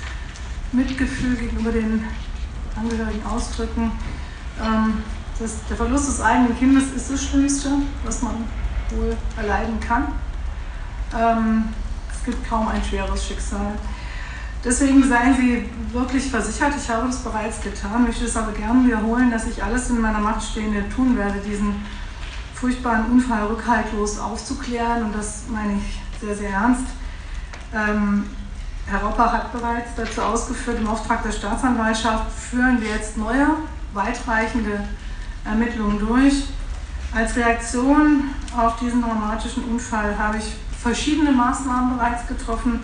Mitgefühl 0.73 1.37
gegenüber 1.37 1.71
den 1.71 2.05
Angehörigen 2.77 3.25
ausdrücken. 3.25 3.93
Ähm, 4.63 5.03
das, 5.39 5.65
der 5.69 5.77
Verlust 5.77 6.09
des 6.09 6.21
eigenen 6.21 6.59
Kindes 6.59 6.93
ist 6.97 7.11
das 7.11 7.25
Schlimmste, 7.25 7.71
was 8.05 8.23
man 8.23 8.45
wohl 8.91 9.17
erleiden 9.37 9.79
kann. 9.81 10.09
Ähm, 11.17 11.65
es 12.13 12.25
gibt 12.25 12.49
kaum 12.49 12.69
ein 12.69 12.83
schweres 12.83 13.27
Schicksal. 13.27 13.75
Deswegen 14.65 15.07
seien 15.07 15.37
Sie 15.37 15.69
wirklich 15.93 16.31
versichert, 16.31 16.73
ich 16.77 16.89
habe 16.89 17.07
das 17.07 17.19
bereits 17.19 17.61
getan, 17.61 18.05
möchte 18.05 18.25
es 18.25 18.37
aber 18.37 18.53
gerne 18.53 18.87
wiederholen, 18.87 19.31
dass 19.31 19.47
ich 19.47 19.63
alles 19.63 19.91
in 19.91 20.01
meiner 20.01 20.21
Macht 20.21 20.43
Stehende 20.43 20.89
tun 20.89 21.17
werde, 21.19 21.39
diesen 21.41 21.75
furchtbaren 22.65 23.13
Unfall 23.13 23.45
rückhaltlos 23.45 24.19
aufzuklären 24.19 25.03
und 25.05 25.15
das 25.15 25.43
meine 25.53 25.75
ich 25.75 26.01
sehr, 26.19 26.35
sehr 26.35 26.49
ernst. 26.49 26.87
Ähm, 27.75 28.25
Herr 28.87 29.01
Roppach 29.01 29.35
hat 29.35 29.53
bereits 29.53 29.91
dazu 29.95 30.23
ausgeführt, 30.23 30.79
im 30.81 30.87
Auftrag 30.87 31.23
der 31.23 31.33
Staatsanwaltschaft 31.33 32.33
führen 32.33 32.81
wir 32.81 32.89
jetzt 32.89 33.19
neue, 33.19 33.49
weitreichende 33.93 34.83
Ermittlungen 35.45 35.99
durch. 35.99 36.45
Als 37.15 37.37
Reaktion 37.37 38.31
auf 38.57 38.79
diesen 38.79 39.03
dramatischen 39.03 39.65
Unfall 39.65 40.17
habe 40.19 40.39
ich 40.39 40.55
verschiedene 40.81 41.33
Maßnahmen 41.33 41.99
bereits 41.99 42.27
getroffen. 42.27 42.81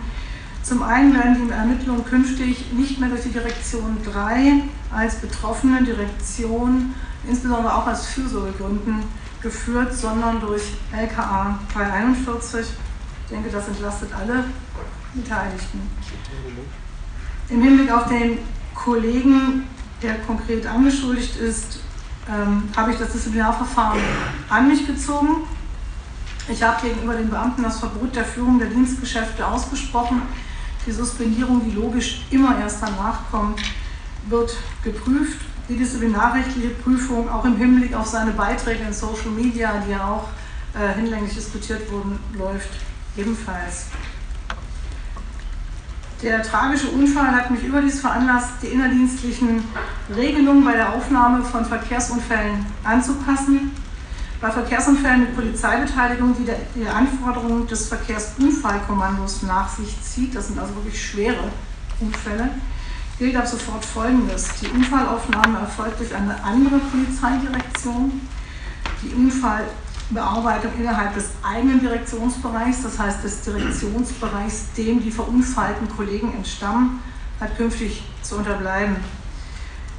Zum 0.62 0.82
einen 0.82 1.14
werden 1.14 1.46
die 1.46 1.50
Ermittlungen 1.50 2.04
künftig 2.04 2.70
nicht 2.72 3.00
mehr 3.00 3.08
durch 3.08 3.22
die 3.22 3.32
Direktion 3.32 3.96
3 4.04 4.62
als 4.94 5.14
betroffene 5.16 5.82
Direktion, 5.82 6.94
insbesondere 7.26 7.74
auch 7.74 7.86
aus 7.86 8.08
Fürsorgegründen, 8.08 9.04
geführt, 9.42 9.94
sondern 9.94 10.40
durch 10.40 10.62
LKA 10.92 11.58
341. 11.72 12.60
Ich 12.60 13.30
denke, 13.30 13.50
das 13.50 13.68
entlastet 13.68 14.10
alle 14.12 14.44
Beteiligten. 15.14 15.90
Im 17.48 17.62
Hinblick 17.62 17.90
auf 17.92 18.08
den 18.08 18.38
Kollegen, 18.74 19.66
der 20.02 20.18
konkret 20.20 20.66
angeschuldigt 20.66 21.36
ist, 21.36 21.80
ähm, 22.28 22.64
habe 22.76 22.92
ich 22.92 22.98
das 22.98 23.12
Disziplinarverfahren 23.12 24.00
an 24.48 24.68
mich 24.68 24.86
gezogen. 24.86 25.48
Ich 26.48 26.62
habe 26.62 26.80
gegenüber 26.82 27.14
den 27.14 27.30
Beamten 27.30 27.62
das 27.62 27.78
Verbot 27.78 28.14
der 28.14 28.24
Führung 28.24 28.58
der 28.58 28.68
Dienstgeschäfte 28.68 29.46
ausgesprochen. 29.46 30.22
Die 30.86 30.92
Suspendierung, 30.92 31.62
die 31.64 31.72
logisch 31.72 32.22
immer 32.30 32.58
erst 32.58 32.82
danach 32.82 33.30
kommt, 33.30 33.60
wird 34.28 34.56
geprüft. 34.82 35.38
Die 35.70 35.76
disziplinarrechtliche 35.76 36.70
Prüfung, 36.70 37.28
auch 37.28 37.44
im 37.44 37.56
Hinblick 37.56 37.94
auf 37.94 38.08
seine 38.08 38.32
Beiträge 38.32 38.82
in 38.82 38.92
Social 38.92 39.30
Media, 39.30 39.80
die 39.86 39.92
ja 39.92 40.04
auch 40.04 40.28
äh, 40.74 40.94
hinlänglich 40.94 41.32
diskutiert 41.32 41.88
wurden, 41.92 42.18
läuft 42.36 42.70
ebenfalls. 43.16 43.84
Der 46.24 46.42
tragische 46.42 46.88
Unfall 46.88 47.30
hat 47.30 47.52
mich 47.52 47.62
überdies 47.62 48.00
veranlasst, 48.00 48.54
die 48.62 48.66
innerdienstlichen 48.66 49.62
Regelungen 50.14 50.64
bei 50.64 50.72
der 50.72 50.92
Aufnahme 50.92 51.44
von 51.44 51.64
Verkehrsunfällen 51.64 52.66
anzupassen. 52.82 53.70
Bei 54.40 54.50
Verkehrsunfällen 54.50 55.20
mit 55.20 55.36
Polizeibeteiligung, 55.36 56.34
die 56.36 56.50
die 56.74 56.88
Anforderungen 56.88 57.68
des 57.68 57.86
Verkehrsunfallkommandos 57.86 59.42
nach 59.42 59.68
sich 59.68 60.02
zieht, 60.02 60.34
das 60.34 60.48
sind 60.48 60.58
also 60.58 60.74
wirklich 60.74 61.00
schwere 61.00 61.44
Unfälle, 62.00 62.50
gilt 63.20 63.36
ab 63.36 63.46
sofort 63.46 63.84
Folgendes. 63.84 64.48
Die 64.62 64.68
Unfallaufnahme 64.68 65.58
erfolgt 65.58 66.00
durch 66.00 66.14
eine 66.14 66.42
andere 66.42 66.78
Polizeidirektion. 66.78 68.18
Die 69.02 69.14
Unfall 69.14 69.66
Bearbeitung 70.08 70.72
innerhalb 70.78 71.14
des 71.14 71.26
eigenen 71.42 71.80
Direktionsbereichs, 71.80 72.82
das 72.82 72.98
heißt 72.98 73.22
des 73.22 73.42
Direktionsbereichs, 73.42 74.72
dem 74.76 75.02
die 75.02 75.10
verunfallten 75.10 75.88
Kollegen 75.94 76.32
entstammen, 76.32 77.00
hat 77.38 77.56
künftig 77.58 78.02
zu 78.22 78.36
unterbleiben. 78.36 78.96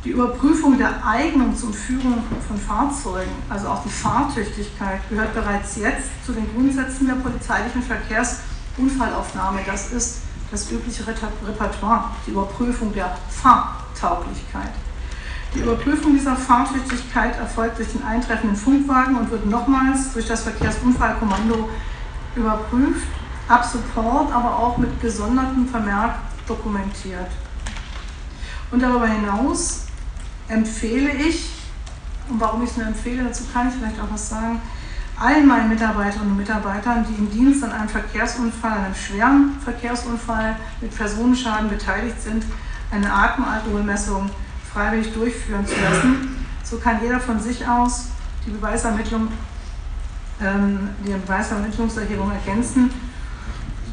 Die 0.03 0.09
Überprüfung 0.09 0.79
der 0.79 1.05
Eignung 1.05 1.55
zum 1.55 1.71
Führen 1.73 2.23
von 2.47 2.57
Fahrzeugen, 2.57 3.31
also 3.49 3.67
auch 3.67 3.83
die 3.83 3.89
Fahrtüchtigkeit, 3.89 4.99
gehört 5.09 5.35
bereits 5.35 5.75
jetzt 5.75 6.09
zu 6.25 6.33
den 6.33 6.51
Grundsätzen 6.55 7.05
der 7.05 7.15
polizeilichen 7.15 7.83
Verkehrsunfallaufnahme. 7.83 9.59
Das 9.67 9.91
ist 9.91 10.21
das 10.51 10.69
übliche 10.69 11.05
Repertoire, 11.07 12.11
die 12.27 12.31
Überprüfung 12.31 12.93
der 12.93 13.17
Fahrtauglichkeit. 13.29 14.71
Die 15.55 15.59
Überprüfung 15.59 16.13
dieser 16.13 16.35
Fahrtüchtigkeit 16.35 17.37
erfolgt 17.37 17.79
durch 17.79 17.91
den 17.91 18.03
eintreffenden 18.03 18.55
Funkwagen 18.55 19.17
und 19.17 19.31
wird 19.31 19.45
nochmals 19.45 20.13
durch 20.13 20.27
das 20.27 20.43
Verkehrsunfallkommando 20.43 21.69
überprüft, 22.35 23.07
ab 23.47 23.65
Support 23.65 24.33
aber 24.33 24.57
auch 24.57 24.77
mit 24.77 25.01
gesondertem 25.01 25.67
Vermerk 25.67 26.15
dokumentiert. 26.47 27.27
Und 28.71 28.81
darüber 28.81 29.07
hinaus 29.07 29.85
empfehle 30.47 31.11
ich, 31.13 31.49
und 32.29 32.39
warum 32.39 32.63
ich 32.63 32.69
es 32.69 32.77
nur 32.77 32.87
empfehle, 32.87 33.23
dazu 33.25 33.43
kann 33.51 33.67
ich 33.67 33.73
vielleicht 33.73 33.99
auch 33.99 34.11
was 34.11 34.29
sagen, 34.29 34.61
allen 35.21 35.47
meinen 35.47 35.69
Mitarbeiterinnen 35.69 36.31
und 36.31 36.37
Mitarbeitern, 36.37 37.05
die 37.07 37.13
im 37.13 37.29
Dienst 37.29 37.63
an 37.63 37.71
einem 37.71 37.89
Verkehrsunfall, 37.89 38.71
einem 38.71 38.95
schweren 38.95 39.57
Verkehrsunfall 39.63 40.55
mit 40.81 40.95
Personenschaden 40.95 41.69
beteiligt 41.69 42.19
sind, 42.19 42.43
eine 42.91 43.11
Atemalkoholmessung 43.11 44.29
freiwillig 44.73 45.13
durchführen 45.13 45.65
zu 45.65 45.75
lassen. 45.75 46.45
So 46.63 46.77
kann 46.77 47.01
jeder 47.01 47.19
von 47.19 47.39
sich 47.39 47.67
aus 47.67 48.07
die 48.45 48.51
Beweisermittlung, 48.51 49.27
ähm, 50.41 50.89
die 51.05 51.11
Beweisermittlungserhebung 51.11 52.31
ergänzen 52.31 52.91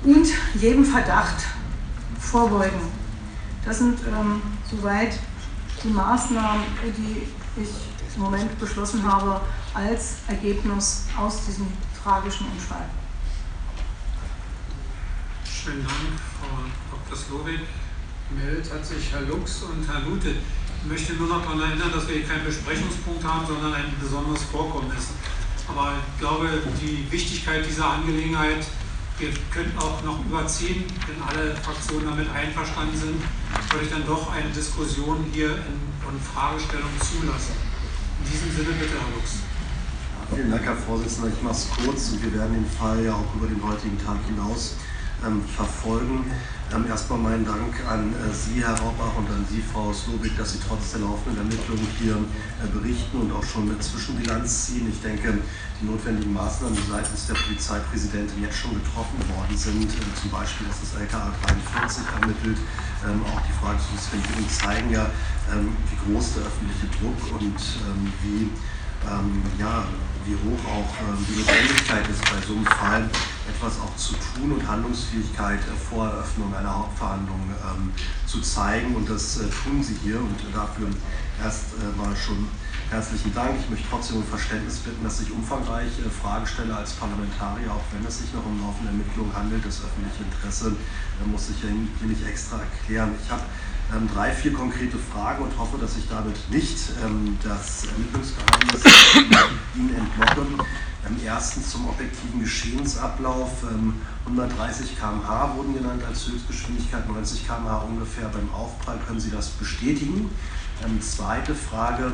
und 0.05 0.27
jedem 0.55 0.85
Verdacht 0.85 1.45
vorbeugen. 2.19 2.81
Das 3.65 3.79
sind 3.79 3.99
ähm, 4.01 4.41
soweit 4.71 5.19
die 5.85 5.89
Maßnahmen, 5.89 6.63
die 6.97 7.61
ich 7.61 7.88
im 8.19 8.25
Moment 8.25 8.59
beschlossen 8.59 9.05
habe 9.05 9.41
als 9.73 10.17
Ergebnis 10.27 11.05
aus 11.17 11.47
diesem 11.47 11.69
tragischen 12.03 12.47
Unfall. 12.51 12.85
Schönen 15.45 15.85
Dank, 15.85 16.19
Frau 16.41 16.97
Dr. 16.97 17.17
Slowik. 17.17 17.61
Gemeldet 18.29 18.73
hat 18.73 18.85
sich 18.85 19.13
Herr 19.13 19.23
Lux 19.23 19.63
und 19.63 19.87
Herr 19.89 20.01
Lute. 20.01 20.31
Ich 20.31 20.89
möchte 20.89 21.13
nur 21.15 21.29
noch 21.29 21.43
daran 21.43 21.61
erinnern, 21.61 21.93
dass 21.93 22.09
wir 22.09 22.17
hier 22.17 22.27
keinen 22.27 22.45
Besprechungspunkt 22.45 23.25
haben, 23.25 23.47
sondern 23.47 23.75
ein 23.75 23.95
besonderes 24.01 24.43
Vorkommnis. 24.45 25.11
Aber 25.69 25.93
ich 25.93 26.21
glaube, 26.21 26.49
die 26.83 27.07
Wichtigkeit 27.11 27.65
dieser 27.65 27.89
Angelegenheit, 27.89 28.67
wir 29.19 29.31
könnten 29.53 29.79
auch 29.79 30.03
noch 30.03 30.25
überziehen, 30.25 30.85
wenn 31.07 31.23
alle 31.23 31.55
Fraktionen 31.57 32.07
damit 32.07 32.31
einverstanden 32.31 32.97
sind, 32.97 33.23
würde 33.71 33.85
ich 33.85 33.91
dann 33.91 34.07
doch 34.07 34.33
eine 34.33 34.51
Diskussion 34.51 35.25
hier 35.33 35.51
und 36.07 36.21
Fragestellung 36.23 36.91
zulassen. 37.01 37.68
In 38.19 38.31
diesem 38.31 38.51
Sinne 38.51 38.75
bitte, 38.79 38.95
Herr 38.99 39.15
Lux. 39.15 39.47
Vielen 40.35 40.51
Dank, 40.51 40.65
Herr 40.65 40.77
Vorsitzender. 40.77 41.31
Ich 41.35 41.43
mache 41.43 41.55
es 41.55 41.69
kurz 41.71 42.11
und 42.11 42.23
wir 42.23 42.35
werden 42.35 42.55
den 42.55 42.67
Fall 42.67 43.03
ja 43.05 43.15
auch 43.15 43.35
über 43.35 43.47
den 43.47 43.63
heutigen 43.63 43.99
Tag 44.05 44.19
hinaus 44.27 44.75
ähm, 45.25 45.43
verfolgen. 45.45 46.31
Ähm, 46.75 46.85
erstmal 46.87 47.19
meinen 47.19 47.47
Dank 47.47 47.73
an 47.89 48.13
äh, 48.13 48.35
Sie, 48.35 48.61
Herr 48.61 48.77
Raubach, 48.77 49.17
und 49.17 49.27
an 49.31 49.47
Sie, 49.49 49.63
Frau 49.63 49.93
Slobik, 49.93 50.37
dass 50.37 50.53
Sie 50.53 50.59
trotz 50.69 50.93
der 50.93 51.01
laufenden 51.01 51.39
Ermittlungen 51.39 51.87
hier 51.99 52.19
äh, 52.19 52.69
berichten 52.69 53.23
und 53.23 53.33
auch 53.33 53.43
schon 53.43 53.71
eine 53.71 53.79
Zwischenbilanz 53.79 54.67
ziehen. 54.67 54.87
Ich 54.91 55.01
denke, 55.01 55.39
die 55.81 55.87
notwendigen 55.87 56.35
Maßnahmen, 56.35 56.77
die 56.77 56.91
seitens 56.91 57.27
der 57.27 57.35
Polizeipräsidentin 57.35 58.43
jetzt 58.43 58.59
schon 58.59 58.75
getroffen 58.75 59.17
worden 59.33 59.57
sind, 59.57 59.89
äh, 59.89 60.21
zum 60.21 60.31
Beispiel, 60.31 60.67
dass 60.69 60.81
das 60.85 61.01
LKA 61.01 61.33
43 61.73 62.05
ermittelt, 62.21 62.59
ähm, 63.07 63.23
auch 63.25 63.41
die 63.49 63.57
Frage 63.65 63.79
zur 63.79 63.97
Suspendierung 63.97 64.45
zeigen 64.51 64.91
ja, 64.91 65.09
wie 65.55 66.13
groß 66.13 66.35
der 66.35 66.45
öffentliche 66.45 66.87
Druck 66.99 67.41
und 67.41 67.61
ähm, 67.89 68.13
wie 68.23 68.51
ähm, 69.07 69.43
ja, 69.59 69.85
wie 70.27 70.35
hoch 70.35 70.61
auch 70.69 70.91
ähm, 71.09 71.25
die 71.29 71.41
Notwendigkeit 71.41 72.09
ist, 72.09 72.21
bei 72.25 72.41
so 72.47 72.55
einem 72.55 72.67
Fall 72.67 73.09
etwas 73.49 73.81
auch 73.81 73.95
zu 73.97 74.13
tun 74.35 74.53
und 74.53 74.67
Handlungsfähigkeit 74.67 75.61
äh, 75.61 75.77
vor 75.89 76.09
Eröffnung 76.09 76.55
einer 76.55 76.75
Hauptverhandlung 76.75 77.41
ähm, 77.65 77.93
zu 78.27 78.41
zeigen. 78.41 78.95
Und 78.95 79.09
das 79.09 79.39
äh, 79.39 79.49
tun 79.49 79.83
Sie 79.83 79.97
hier 80.03 80.19
und 80.19 80.37
dafür 80.53 80.89
erst 81.43 81.75
äh, 81.79 81.97
mal 81.97 82.15
schon 82.17 82.49
herzlichen 82.91 83.33
Dank. 83.35 83.53
Ich 83.61 83.71
möchte 83.71 83.87
trotzdem 83.89 84.17
um 84.19 84.25
Verständnis 84.25 84.79
bitten, 84.79 85.03
dass 85.05 85.21
ich 85.21 85.31
umfangreich 85.31 85.93
äh, 86.05 86.11
Frage 86.11 86.47
stelle 86.47 86.77
als 86.77 86.93
Parlamentarier, 86.93 87.73
auch 87.73 87.85
wenn 87.93 88.05
es 88.07 88.19
sich 88.19 88.33
noch 88.35 88.45
um 88.45 88.61
laufende 88.61 88.91
Ermittlungen 88.91 89.33
handelt. 89.35 89.65
Das 89.65 89.81
öffentliche 89.81 90.25
Interesse 90.25 90.75
äh, 90.75 91.29
muss 91.29 91.49
ich 91.49 91.57
hier 91.63 91.73
nicht 91.73 92.27
extra 92.27 92.59
erklären. 92.59 93.15
Ich 93.23 93.31
habe 93.31 93.43
ähm, 93.95 94.09
drei, 94.13 94.31
vier 94.33 94.53
konkrete 94.53 94.99
Fragen 94.99 95.45
und 95.45 95.59
hoffe, 95.59 95.79
dass 95.79 95.97
ich 95.97 96.09
damit 96.09 96.37
nicht 96.51 96.79
ähm, 97.05 97.39
das 97.43 97.87
Ermittlungsgeheimnis 97.87 98.85
Ihnen 99.77 99.95
entlocke. 99.95 100.65
Erstens 101.25 101.71
zum 101.71 101.89
objektiven 101.89 102.41
Geschehensablauf. 102.41 103.65
130 104.27 104.99
km/h 104.99 105.57
wurden 105.57 105.75
genannt 105.75 106.03
als 106.07 106.29
Höchstgeschwindigkeit, 106.29 107.09
90 107.09 107.47
km/h 107.47 107.79
ungefähr 107.79 108.29
beim 108.29 108.53
Aufprall. 108.53 108.99
Können 109.07 109.21
Sie 109.21 109.31
das 109.31 109.49
bestätigen? 109.51 110.31
Ähm, 110.85 111.01
zweite 111.01 111.55
Frage, 111.55 112.13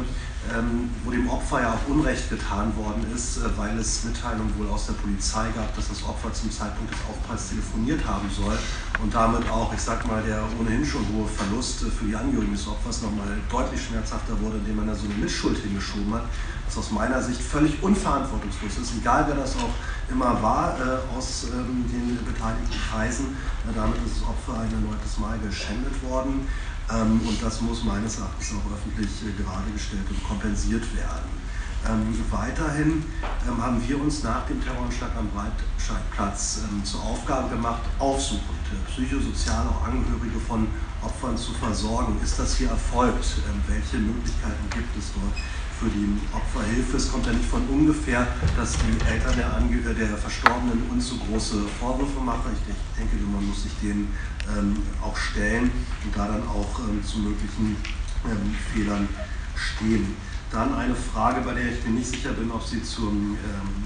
ähm, 0.52 0.90
wo 1.04 1.10
dem 1.10 1.28
Opfer 1.28 1.62
ja 1.62 1.72
auch 1.72 1.88
Unrecht 1.88 2.28
getan 2.28 2.74
worden 2.76 3.04
ist, 3.14 3.38
äh, 3.38 3.48
weil 3.56 3.78
es 3.78 4.04
Mitteilungen 4.04 4.52
wohl 4.58 4.68
aus 4.68 4.86
der 4.86 4.94
Polizei 4.94 5.48
gab, 5.54 5.74
dass 5.76 5.88
das 5.88 6.02
Opfer 6.04 6.32
zum 6.32 6.50
Zeitpunkt 6.50 6.92
des 6.92 7.00
Aufpralls 7.08 7.48
telefoniert 7.48 8.06
haben 8.06 8.28
soll 8.30 8.56
und 9.02 9.14
damit 9.14 9.48
auch, 9.50 9.72
ich 9.72 9.80
sag 9.80 10.06
mal, 10.06 10.22
der 10.22 10.42
ohnehin 10.60 10.84
schon 10.84 11.00
hohe 11.14 11.26
Verlust 11.26 11.82
äh, 11.82 11.90
für 11.90 12.04
die 12.06 12.16
Angehörigen 12.16 12.52
des 12.52 12.66
Opfers 12.68 13.02
nochmal 13.02 13.28
deutlich 13.50 13.82
schmerzhafter 13.82 14.38
wurde, 14.40 14.58
indem 14.58 14.76
man 14.76 14.86
da 14.86 14.94
so 14.94 15.06
eine 15.06 15.14
Mitschuld 15.14 15.58
hingeschoben 15.58 16.12
hat, 16.14 16.24
was 16.66 16.78
aus 16.78 16.90
meiner 16.90 17.22
Sicht 17.22 17.40
völlig 17.40 17.82
unverantwortungslos 17.82 18.78
ist, 18.78 18.92
egal 18.98 19.24
wer 19.26 19.36
das 19.36 19.56
auch 19.56 19.72
immer 20.10 20.42
war 20.42 20.76
äh, 20.78 21.16
aus 21.16 21.46
ähm, 21.52 21.84
den 21.88 22.18
beteiligten 22.24 22.76
Kreisen. 22.90 23.36
Äh, 23.64 23.74
damit 23.74 23.96
ist 24.04 24.20
das 24.20 24.28
Opfer 24.28 24.60
ein 24.60 24.72
erneutes 24.72 25.18
Mal 25.18 25.38
geschändet 25.38 25.94
worden. 26.02 26.46
Ähm, 26.90 27.20
und 27.26 27.42
das 27.42 27.60
muss 27.60 27.84
meines 27.84 28.18
Erachtens 28.18 28.52
auch 28.52 28.72
öffentlich 28.72 29.10
äh, 29.22 29.42
gerade 29.42 29.70
gestellt 29.72 30.04
und 30.10 30.22
kompensiert 30.24 30.84
werden. 30.96 31.44
Ähm, 31.86 32.14
weiterhin 32.30 33.04
ähm, 33.46 33.62
haben 33.62 33.82
wir 33.86 34.00
uns 34.00 34.22
nach 34.22 34.46
dem 34.46 34.62
Terroranschlag 34.62 35.10
am 35.16 35.28
Breitscheidplatz 35.30 36.60
ähm, 36.64 36.84
zur 36.84 37.02
Aufgabe 37.02 37.50
gemacht, 37.50 37.82
aufsuchend, 37.98 38.44
psychosozial 38.88 39.66
auch 39.68 39.86
Angehörige 39.86 40.40
von 40.48 40.66
Opfern 41.02 41.36
zu 41.36 41.52
versorgen. 41.52 42.18
Ist 42.22 42.38
das 42.38 42.56
hier 42.56 42.70
erfolgt? 42.70 43.36
Ähm, 43.48 43.60
welche 43.66 43.98
Möglichkeiten 43.98 44.64
gibt 44.70 44.96
es 44.96 45.12
dort? 45.12 45.36
Für 45.78 45.88
die 45.90 46.18
Opferhilfe. 46.32 46.96
Es 46.96 47.10
kommt 47.10 47.26
ja 47.26 47.32
nicht 47.32 47.48
von 47.48 47.66
ungefähr, 47.68 48.26
dass 48.56 48.72
die 48.72 49.06
Eltern 49.06 49.36
der, 49.36 49.54
Ange 49.54 49.78
der 49.78 50.16
Verstorbenen 50.16 50.82
uns 50.90 51.08
so 51.08 51.16
große 51.16 51.62
Vorwürfe 51.80 52.20
machen. 52.20 52.52
Ich 52.54 52.74
denke, 52.98 53.16
man 53.26 53.46
muss 53.46 53.64
sich 53.64 53.72
denen 53.82 54.08
ähm, 54.56 54.76
auch 55.02 55.16
stellen 55.16 55.70
und 56.04 56.16
da 56.16 56.28
dann 56.28 56.46
auch 56.48 56.80
ähm, 56.80 57.02
zu 57.04 57.18
möglichen 57.18 57.76
ähm, 58.24 58.54
Fehlern 58.72 59.08
stehen. 59.56 60.16
Dann 60.50 60.74
eine 60.74 60.94
Frage, 60.94 61.40
bei 61.40 61.54
der 61.54 61.72
ich 61.72 61.84
mir 61.84 61.92
nicht 61.92 62.06
sicher 62.06 62.32
bin, 62.32 62.50
ob 62.50 62.62
sie 62.64 62.82
zum, 62.82 63.36
ähm, 63.42 63.84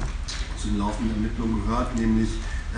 zu 0.61 0.69
den 0.69 0.79
laufenden 0.79 1.15
Ermittlungen 1.17 1.65
gehört, 1.65 1.97
nämlich 1.97 2.29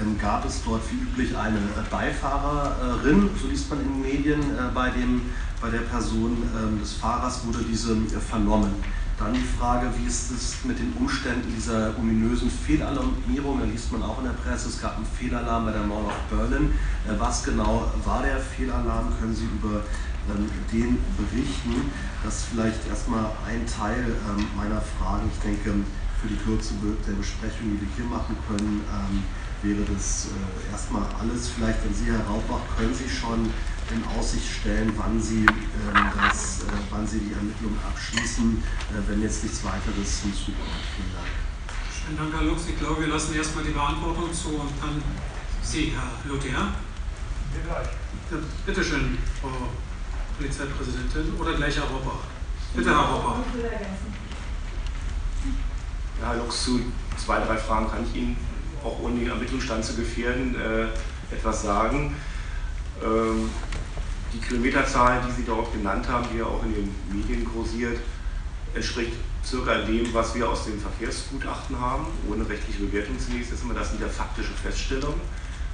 ähm, 0.00 0.16
gab 0.18 0.44
es 0.44 0.62
dort 0.64 0.82
wie 0.90 1.02
üblich 1.02 1.36
eine 1.36 1.58
Beifahrerin, 1.90 3.30
so 3.40 3.48
liest 3.48 3.68
man 3.70 3.80
in 3.80 3.88
den 3.88 4.02
Medien, 4.02 4.40
äh, 4.40 4.70
bei, 4.72 4.90
dem, 4.90 5.22
bei 5.60 5.70
der 5.70 5.80
Person 5.80 6.36
ähm, 6.56 6.78
des 6.80 6.92
Fahrers 6.92 7.44
wurde 7.46 7.64
diese 7.68 7.94
äh, 7.94 8.20
vernommen. 8.20 8.74
Dann 9.20 9.34
die 9.34 9.44
Frage, 9.58 9.92
wie 9.98 10.06
ist 10.08 10.30
es 10.30 10.64
mit 10.64 10.78
den 10.78 10.94
Umständen 10.94 11.52
dieser 11.54 11.92
ominösen 11.98 12.50
Fehlalarmierung? 12.50 13.60
Da 13.60 13.66
liest 13.66 13.92
man 13.92 14.02
auch 14.02 14.16
in 14.16 14.24
der 14.24 14.32
Presse, 14.32 14.70
es 14.70 14.80
gab 14.80 14.96
einen 14.96 15.04
Fehlalarm 15.04 15.66
bei 15.66 15.72
der 15.72 15.82
Mall 15.82 16.06
of 16.06 16.16
Berlin. 16.30 16.72
Äh, 17.06 17.20
was 17.20 17.44
genau 17.44 17.92
war 18.02 18.22
der 18.22 18.38
Fehlalarm? 18.38 19.12
Können 19.20 19.36
Sie 19.36 19.44
über 19.44 19.84
ähm, 20.32 20.48
den 20.72 20.96
berichten? 21.18 21.92
Das 22.24 22.36
ist 22.36 22.44
vielleicht 22.46 22.88
erstmal 22.88 23.26
ein 23.46 23.66
Teil 23.66 24.06
ähm, 24.08 24.46
meiner 24.56 24.80
Fragen. 24.80 25.30
Ich 25.30 25.40
denke, 25.42 25.84
für 26.22 26.28
die 26.28 26.36
Kürze 26.36 26.72
der 27.06 27.12
Besprechung, 27.12 27.76
die 27.76 27.80
wir 27.82 27.88
hier 27.96 28.06
machen 28.06 28.34
können, 28.48 28.80
ähm, 28.88 29.22
wäre 29.60 29.84
das 29.84 30.28
äh, 30.32 30.72
erstmal 30.72 31.04
alles. 31.20 31.50
Vielleicht 31.50 31.82
an 31.84 31.92
Sie, 31.92 32.10
Herr 32.10 32.24
Raubach, 32.24 32.64
können 32.78 32.94
Sie 32.94 33.08
schon 33.08 33.52
in 33.92 34.04
Aussicht 34.18 34.46
stellen, 34.60 34.92
wann 34.96 35.20
Sie, 35.20 35.46
ähm, 35.46 36.10
das, 36.22 36.60
äh, 36.60 36.72
wann 36.90 37.06
Sie 37.06 37.20
die 37.20 37.32
Ermittlungen 37.32 37.78
abschließen, 37.86 38.62
äh, 38.62 39.08
wenn 39.08 39.22
jetzt 39.22 39.42
nichts 39.42 39.64
weiteres 39.64 40.20
hinzukommt. 40.22 40.80
Vielen 40.96 41.12
Dank. 41.14 41.26
Schönen 41.90 42.16
Dank, 42.18 42.34
Herr 42.34 42.42
Lux. 42.48 42.68
Ich 42.68 42.78
glaube, 42.78 43.00
wir 43.02 43.08
lassen 43.08 43.34
erstmal 43.34 43.64
die 43.64 43.72
Beantwortung 43.72 44.32
zu 44.32 44.48
und 44.50 44.70
dann 44.80 45.02
Sie, 45.62 45.92
Herr 45.94 46.30
Lother. 46.30 46.48
Ja, 46.50 47.82
bitte 48.64 48.84
schön, 48.84 49.18
Frau 49.40 49.50
Polizeipräsidentin 50.38 51.34
oder 51.38 51.54
gleich 51.54 51.76
Herr 51.76 51.84
Robbach. 51.84 52.24
Bitte, 52.74 52.90
Herr 52.90 53.08
Robbach. 53.08 53.38
Ja, 56.20 56.28
Herr 56.28 56.36
Lux, 56.36 56.64
zu 56.64 56.80
zwei, 57.16 57.40
drei 57.40 57.56
Fragen 57.56 57.90
kann 57.90 58.04
ich 58.04 58.14
Ihnen 58.14 58.36
auch 58.84 59.00
ohne 59.00 59.18
den 59.18 59.28
Ermittlungsstand 59.28 59.84
zu 59.84 59.96
gefährden 59.96 60.54
äh, 60.54 61.34
etwas 61.34 61.62
sagen. 61.62 62.14
Ähm, 63.02 63.50
die 64.32 64.38
Kilometerzahl, 64.38 65.20
die 65.26 65.32
Sie 65.32 65.44
dort 65.44 65.72
genannt 65.72 66.08
haben, 66.08 66.26
die 66.32 66.38
ja 66.38 66.44
auch 66.44 66.62
in 66.64 66.74
den 66.74 66.94
Medien 67.12 67.44
kursiert, 67.44 67.98
entspricht 68.74 69.12
circa 69.44 69.78
dem, 69.78 70.12
was 70.12 70.34
wir 70.34 70.48
aus 70.48 70.64
dem 70.64 70.78
Verkehrsgutachten 70.80 71.78
haben, 71.80 72.06
ohne 72.28 72.48
rechtliche 72.48 72.80
Bewertung 72.80 73.18
zunächst. 73.18 73.52
Das, 73.52 73.60
das 73.74 73.90
sind 73.90 74.00
ja 74.00 74.08
faktische 74.08 74.52
Feststellungen. 74.52 75.20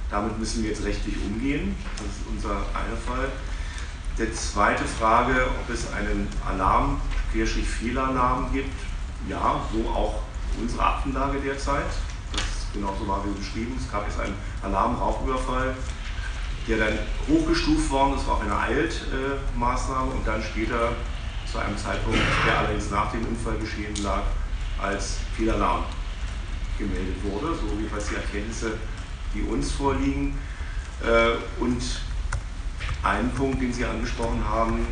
Damit 0.09 0.39
müssen 0.39 0.63
wir 0.63 0.69
jetzt 0.69 0.83
rechtlich 0.83 1.15
umgehen. 1.25 1.75
Das 1.97 2.07
ist 2.07 2.25
unser 2.29 2.55
einer 2.73 2.97
Fall. 3.05 3.29
Die 4.17 4.33
zweite 4.33 4.83
Frage, 4.85 5.47
ob 5.61 5.73
es 5.73 5.91
einen 5.91 6.27
Alarm, 6.47 7.01
Fehlalarm 7.31 8.51
gibt. 8.51 8.73
Ja, 9.29 9.61
so 9.71 9.89
auch 9.89 10.21
unsere 10.59 10.83
Aktenlage 10.83 11.39
derzeit. 11.39 11.85
Das 12.31 12.41
ist 12.41 12.73
genauso 12.73 13.07
war 13.07 13.23
wie 13.25 13.37
beschrieben. 13.37 13.77
Es 13.79 13.91
gab 13.91 14.07
jetzt 14.07 14.19
einen 14.19 14.33
Alarm-Raubüberfall 16.67 16.77
der 16.77 16.77
dann 16.77 16.99
hochgestuft 17.27 17.89
worden 17.89 18.15
ist 18.15 18.27
auf 18.27 18.41
eine 18.41 18.57
Eiltmaßnahme 18.57 20.11
und 20.11 20.27
dann 20.27 20.41
später 20.43 20.93
zu 21.49 21.59
einem 21.59 21.77
Zeitpunkt, 21.77 22.19
der 22.45 22.59
allerdings 22.59 22.91
nach 22.91 23.11
dem 23.11 23.25
Unfall 23.25 23.57
geschehen 23.57 23.95
lag, 24.03 24.23
als 24.81 25.19
Fehlalarm 25.35 25.85
gemeldet 26.77 27.15
wurde, 27.23 27.55
so 27.55 27.73
jedenfalls 27.75 28.09
die 28.09 28.15
Erkenntnisse, 28.15 28.73
die 29.33 29.41
uns 29.41 29.71
vorliegen. 29.71 30.37
Äh, 31.01 31.61
und 31.61 31.81
ein 33.03 33.31
Punkt, 33.31 33.61
den 33.61 33.71
Sie 33.71 33.85
angesprochen 33.85 34.43
haben, 34.47 34.85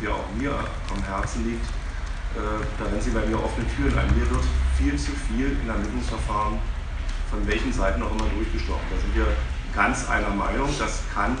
der 0.00 0.14
auch 0.14 0.24
mir 0.36 0.52
am 0.52 1.02
Herzen 1.02 1.44
liegt, 1.44 1.66
äh, 1.66 2.64
da 2.78 2.84
rennen 2.84 3.00
Sie 3.00 3.10
bei 3.10 3.24
mir 3.26 3.42
offene 3.42 3.66
Türen 3.76 3.96
ein. 3.98 4.06
Mir 4.18 4.28
wird 4.30 4.44
viel 4.78 4.96
zu 4.96 5.12
viel 5.12 5.56
in 5.62 5.68
Ermittlungsverfahren 5.68 6.58
von 7.30 7.46
welchen 7.46 7.72
Seiten 7.72 8.02
auch 8.02 8.10
immer 8.12 8.28
durchgestochen. 8.34 8.80
Da 8.90 8.96
sind 8.96 9.14
wir 9.14 9.26
ganz 9.78 10.08
einer 10.08 10.30
Meinung. 10.30 10.68
Das 10.76 11.02
kann 11.14 11.38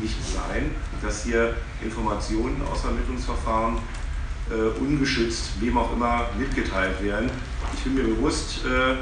nicht 0.00 0.16
sein, 0.22 0.70
dass 1.02 1.24
hier 1.24 1.56
Informationen 1.82 2.62
aus 2.72 2.84
Ermittlungsverfahren 2.84 3.78
äh, 4.48 4.78
ungeschützt, 4.78 5.60
wem 5.60 5.76
auch 5.76 5.92
immer, 5.92 6.26
mitgeteilt 6.38 7.02
werden. 7.02 7.28
Ich 7.74 7.82
bin 7.82 7.94
mir 7.94 8.04
bewusst, 8.04 8.64
äh, 8.64 8.94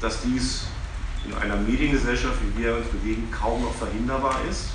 dass 0.00 0.22
dies 0.22 0.66
in 1.26 1.34
einer 1.34 1.56
Mediengesellschaft, 1.56 2.36
wie 2.46 2.62
wir 2.62 2.76
uns 2.76 2.86
bewegen, 2.86 3.28
kaum 3.32 3.62
noch 3.62 3.74
verhinderbar 3.74 4.36
ist. 4.48 4.68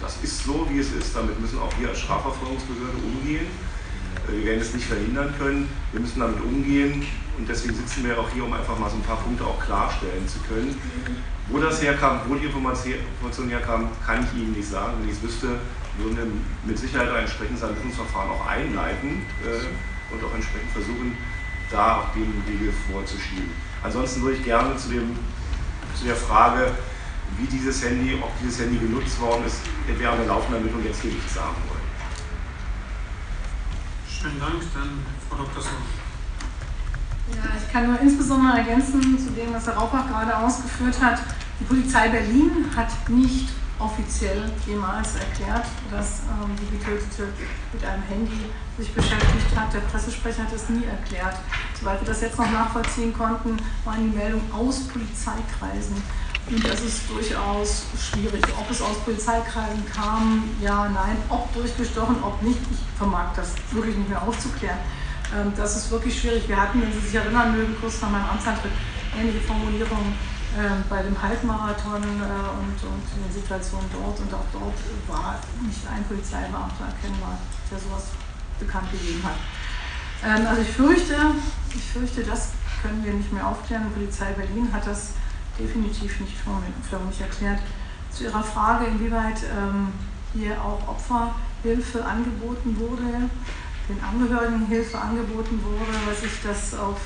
Das 0.00 0.16
ist 0.24 0.44
so, 0.44 0.66
wie 0.68 0.80
es 0.80 0.92
ist. 0.92 1.14
Damit 1.14 1.40
müssen 1.40 1.60
auch 1.60 1.72
wir 1.78 1.90
als 1.90 2.00
Strafverfolgungsbehörde 2.00 2.96
umgehen. 3.04 3.46
Äh, 4.26 4.38
wir 4.38 4.44
werden 4.46 4.62
es 4.62 4.74
nicht 4.74 4.86
verhindern 4.86 5.32
können. 5.38 5.68
Wir 5.92 6.00
müssen 6.00 6.18
damit 6.18 6.40
umgehen. 6.42 7.06
Und 7.38 7.48
deswegen 7.48 7.76
sitzen 7.76 8.04
wir 8.04 8.18
auch 8.18 8.28
hier, 8.30 8.44
um 8.44 8.52
einfach 8.52 8.76
mal 8.80 8.90
so 8.90 8.96
ein 8.96 9.02
paar 9.02 9.18
Punkte 9.18 9.46
auch 9.46 9.60
klarstellen 9.64 10.26
zu 10.26 10.40
können. 10.40 10.76
Wo 11.48 11.58
das 11.58 11.82
herkam, 11.82 12.20
wo 12.28 12.34
die 12.34 12.46
Information 12.46 13.48
herkam, 13.48 13.88
kann 14.06 14.24
ich 14.24 14.40
Ihnen 14.40 14.52
nicht 14.52 14.68
sagen. 14.68 14.94
Wenn 15.00 15.08
ich 15.08 15.16
es 15.16 15.22
wüsste, 15.22 15.58
würden 15.98 16.16
wir 16.16 16.26
mit 16.64 16.78
Sicherheit 16.78 17.10
ein 17.10 17.22
entsprechendes 17.22 17.62
Ermittlungsverfahren 17.62 18.30
auch 18.30 18.46
einleiten 18.46 19.26
äh, 19.44 20.14
und 20.14 20.24
auch 20.24 20.34
entsprechend 20.34 20.70
versuchen, 20.70 21.16
da 21.70 21.98
auch 21.98 22.12
den 22.14 22.42
Wege 22.46 22.72
vorzuschieben. 22.90 23.50
Ansonsten 23.82 24.22
würde 24.22 24.36
ich 24.36 24.44
gerne 24.44 24.76
zu, 24.76 24.90
dem, 24.90 25.16
zu 25.98 26.04
der 26.04 26.16
Frage, 26.16 26.70
wie 27.38 27.46
dieses 27.46 27.82
Handy, 27.82 28.18
ob 28.22 28.30
dieses 28.40 28.60
Handy 28.60 28.78
genutzt 28.78 29.20
worden 29.20 29.44
ist, 29.46 29.58
während 29.86 30.20
der 30.20 30.26
laufenden 30.26 30.56
Ermittlung 30.56 30.84
jetzt 30.84 31.00
hier 31.02 31.12
nichts 31.12 31.34
sagen 31.34 31.56
wollen. 31.68 31.80
Schönen 34.08 34.38
Dank, 34.38 34.62
dann 34.74 35.00
Frau 35.28 35.36
Dr. 35.36 35.62
Sohn. 35.62 36.01
Ja, 37.28 37.50
ich 37.56 37.72
kann 37.72 37.86
nur 37.86 38.00
insbesondere 38.00 38.58
ergänzen 38.58 39.18
zu 39.18 39.30
dem, 39.30 39.54
was 39.54 39.66
Herr 39.66 39.74
Raubach 39.74 40.08
gerade 40.08 40.36
ausgeführt 40.36 41.00
hat. 41.00 41.20
Die 41.60 41.64
Polizei 41.64 42.08
Berlin 42.08 42.66
hat 42.74 42.88
nicht 43.08 43.48
offiziell 43.78 44.50
jemals 44.66 45.14
erklärt, 45.16 45.66
dass 45.90 46.20
ähm, 46.20 46.50
die 46.60 46.78
Getötete 46.78 47.28
mit 47.72 47.84
einem 47.84 48.02
Handy 48.02 48.50
sich 48.78 48.92
beschäftigt 48.92 49.56
hat. 49.56 49.72
Der 49.74 49.80
Pressesprecher 49.80 50.42
hat 50.44 50.52
es 50.52 50.68
nie 50.68 50.84
erklärt. 50.84 51.36
Soweit 51.78 52.00
wir 52.00 52.06
das 52.06 52.20
jetzt 52.20 52.38
noch 52.38 52.50
nachvollziehen 52.50 53.12
konnten, 53.12 53.56
waren 53.84 54.10
die 54.10 54.16
Meldungen 54.16 54.50
aus 54.52 54.86
Polizeikreisen. 54.88 55.96
Und 56.50 56.66
das 56.66 56.80
ist 56.80 57.08
durchaus 57.08 57.84
schwierig. 57.98 58.42
Ob 58.58 58.70
es 58.70 58.82
aus 58.82 58.98
Polizeikreisen 59.04 59.84
kam, 59.92 60.44
ja, 60.60 60.88
nein, 60.88 61.16
ob 61.28 61.52
durchgestochen, 61.54 62.16
ob 62.22 62.42
nicht, 62.42 62.58
ich 62.70 62.98
vermag 62.98 63.34
das 63.36 63.52
wirklich 63.70 63.96
nicht 63.96 64.08
mehr 64.08 64.22
aufzuklären. 64.22 64.78
Ähm, 65.32 65.52
das 65.56 65.76
ist 65.76 65.90
wirklich 65.90 66.20
schwierig. 66.20 66.48
Wir 66.48 66.60
hatten, 66.60 66.82
wenn 66.82 66.92
Sie 66.92 67.00
sich 67.00 67.14
erinnern 67.14 67.56
mögen, 67.56 67.74
kurz 67.80 68.00
nach 68.02 68.10
meinem 68.10 68.28
Amtsantritt 68.28 68.72
ähnliche 69.18 69.40
Formulierungen 69.40 70.14
ähm, 70.58 70.84
bei 70.88 71.02
dem 71.02 71.20
Halbmarathon 71.20 72.02
äh, 72.02 72.60
und, 72.60 72.76
und 72.84 73.04
den 73.16 73.32
Situationen 73.32 73.88
dort. 73.92 74.20
Und 74.20 74.34
auch 74.34 74.44
dort 74.52 74.76
war 75.08 75.40
nicht 75.62 75.80
ein 75.88 76.04
Polizeibeamter 76.04 76.84
erkennbar, 76.84 77.38
der 77.70 77.78
sowas 77.78 78.12
bekannt 78.60 78.92
gegeben 78.92 79.22
hat. 79.24 79.36
Ähm, 80.24 80.46
also 80.46 80.62
ich 80.62 80.68
fürchte, 80.68 81.16
ich 81.74 81.84
fürchte, 81.84 82.22
das 82.24 82.50
können 82.82 83.02
wir 83.04 83.14
nicht 83.14 83.32
mehr 83.32 83.46
aufklären. 83.46 83.84
Die 83.88 84.00
Polizei 84.00 84.32
Berlin 84.32 84.68
hat 84.72 84.86
das 84.86 85.12
definitiv 85.58 86.20
nicht 86.20 86.36
förmlich 86.36 87.20
erklärt. 87.20 87.60
Zu 88.10 88.24
Ihrer 88.24 88.42
Frage, 88.42 88.86
inwieweit 88.86 89.38
hier 90.34 90.60
auch 90.60 90.88
Opferhilfe 90.88 92.04
angeboten 92.04 92.76
wurde, 92.78 93.30
den 93.88 94.02
Angehörigen 94.02 94.66
Hilfe 94.66 94.98
angeboten 94.98 95.60
wurde, 95.62 95.92
weiß 96.06 96.22
ich, 96.24 96.42
dass 96.42 96.78
auf 96.78 97.00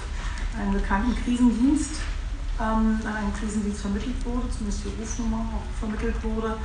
einen 0.59 0.73
bekannten 0.73 1.15
Krisendienst, 1.25 2.01
ähm, 2.61 3.01
an 3.05 3.17
einen 3.17 3.35
Krisendienst 3.35 3.81
vermittelt 3.81 4.25
wurde, 4.25 4.49
zumindest 4.51 4.85
die 4.85 5.01
Rufnummer 5.01 5.45
auch 5.55 5.79
vermittelt 5.79 6.23
wurde 6.23 6.57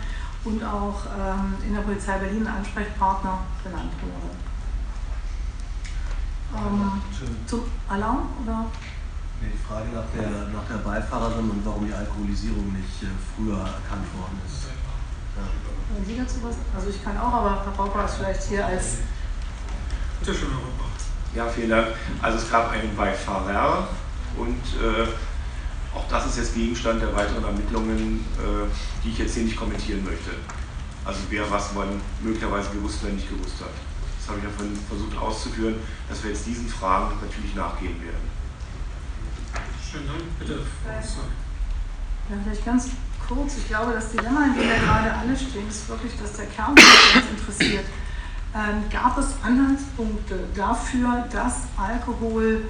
und 0.44 0.64
auch 0.64 1.06
ähm, 1.06 1.56
in 1.66 1.74
der 1.74 1.82
Polizei 1.82 2.18
Berlin 2.18 2.48
Ansprechpartner 2.48 3.40
genannt 3.64 3.92
wurde. 4.02 4.32
Ähm, 6.54 7.02
zum 7.46 7.62
Alarm 7.88 8.28
oder? 8.44 8.66
Nee, 9.42 9.52
die 9.54 9.66
Frage 9.66 9.88
nach 9.96 10.06
der, 10.14 10.50
nach 10.50 10.68
der 10.70 10.84
Beifahrerin 10.84 11.50
und 11.50 11.66
warum 11.66 11.88
die 11.88 11.94
Alkoholisierung 11.94 12.74
nicht 12.74 13.04
äh, 13.04 13.08
früher 13.36 13.58
erkannt 13.58 14.08
worden 14.20 14.40
ist. 14.46 14.68
Ja. 14.68 15.44
Sie 16.06 16.18
dazu 16.18 16.36
was? 16.44 16.56
Also 16.76 16.90
ich 16.90 17.04
kann 17.04 17.18
auch, 17.18 17.34
aber 17.34 17.66
Herr 17.66 17.74
Rauper 17.74 18.06
ist 18.06 18.16
vielleicht 18.16 18.44
hier 18.44 18.66
als... 18.66 18.98
Bitte 20.22 20.38
schön, 20.38 20.50
Herr 20.50 20.60
Rauper. 20.60 20.86
Ja, 21.34 21.50
vielen 21.50 21.72
Dank. 21.72 21.88
Also 22.22 22.38
es 22.38 22.52
gab 22.52 22.70
einen 22.70 22.96
Beifahrer 22.96 23.88
und 24.38 24.62
äh, 24.80 25.08
auch 25.96 26.08
das 26.10 26.28
ist 26.28 26.38
jetzt 26.38 26.54
Gegenstand 26.54 27.02
der 27.02 27.16
weiteren 27.16 27.44
Ermittlungen, 27.44 28.24
äh, 28.38 28.70
die 29.04 29.10
ich 29.10 29.18
jetzt 29.18 29.34
hier 29.34 29.44
nicht 29.44 29.58
kommentieren 29.58 30.06
möchte. 30.06 30.30
Also 31.06 31.22
wer 31.30 31.50
was 31.50 31.74
man 31.74 32.00
möglicherweise 32.22 32.70
gewusst 32.70 33.02
oder 33.04 33.14
nicht 33.14 33.30
gewusst 33.30 33.56
hat. 33.62 33.74
Das 34.20 34.30
habe 34.30 34.38
ich 34.38 34.44
ja 34.44 34.52
vorhin 34.56 34.78
versucht 34.88 35.18
auszuführen, 35.18 35.76
dass 36.08 36.24
wir 36.24 36.30
jetzt 36.30 36.46
diesen 36.46 36.70
Fragen 36.70 37.16
natürlich 37.20 37.56
nachgehen 37.56 38.00
werden. 38.04 38.30
Schönen 39.82 40.06
Dank, 40.06 40.22
bitte. 40.38 40.60
Ja, 42.30 42.38
vielleicht 42.44 42.64
ganz 42.64 42.90
kurz. 43.28 43.58
Ich 43.58 43.68
glaube, 43.68 43.94
das 43.94 44.12
Dilemma, 44.12 44.46
in 44.46 44.54
dem 44.54 44.70
wir 44.70 44.78
gerade 44.78 45.12
alle 45.16 45.36
stehen, 45.36 45.68
ist 45.68 45.90
wirklich, 45.90 46.14
dass 46.22 46.34
der 46.34 46.46
Kern 46.46 46.76
uns 46.78 47.40
interessiert. 47.40 47.86
Ähm, 48.54 48.84
gab 48.92 49.18
es 49.18 49.28
Anhaltspunkte 49.44 50.40
dafür, 50.54 51.26
dass 51.32 51.60
Alkohol 51.78 52.66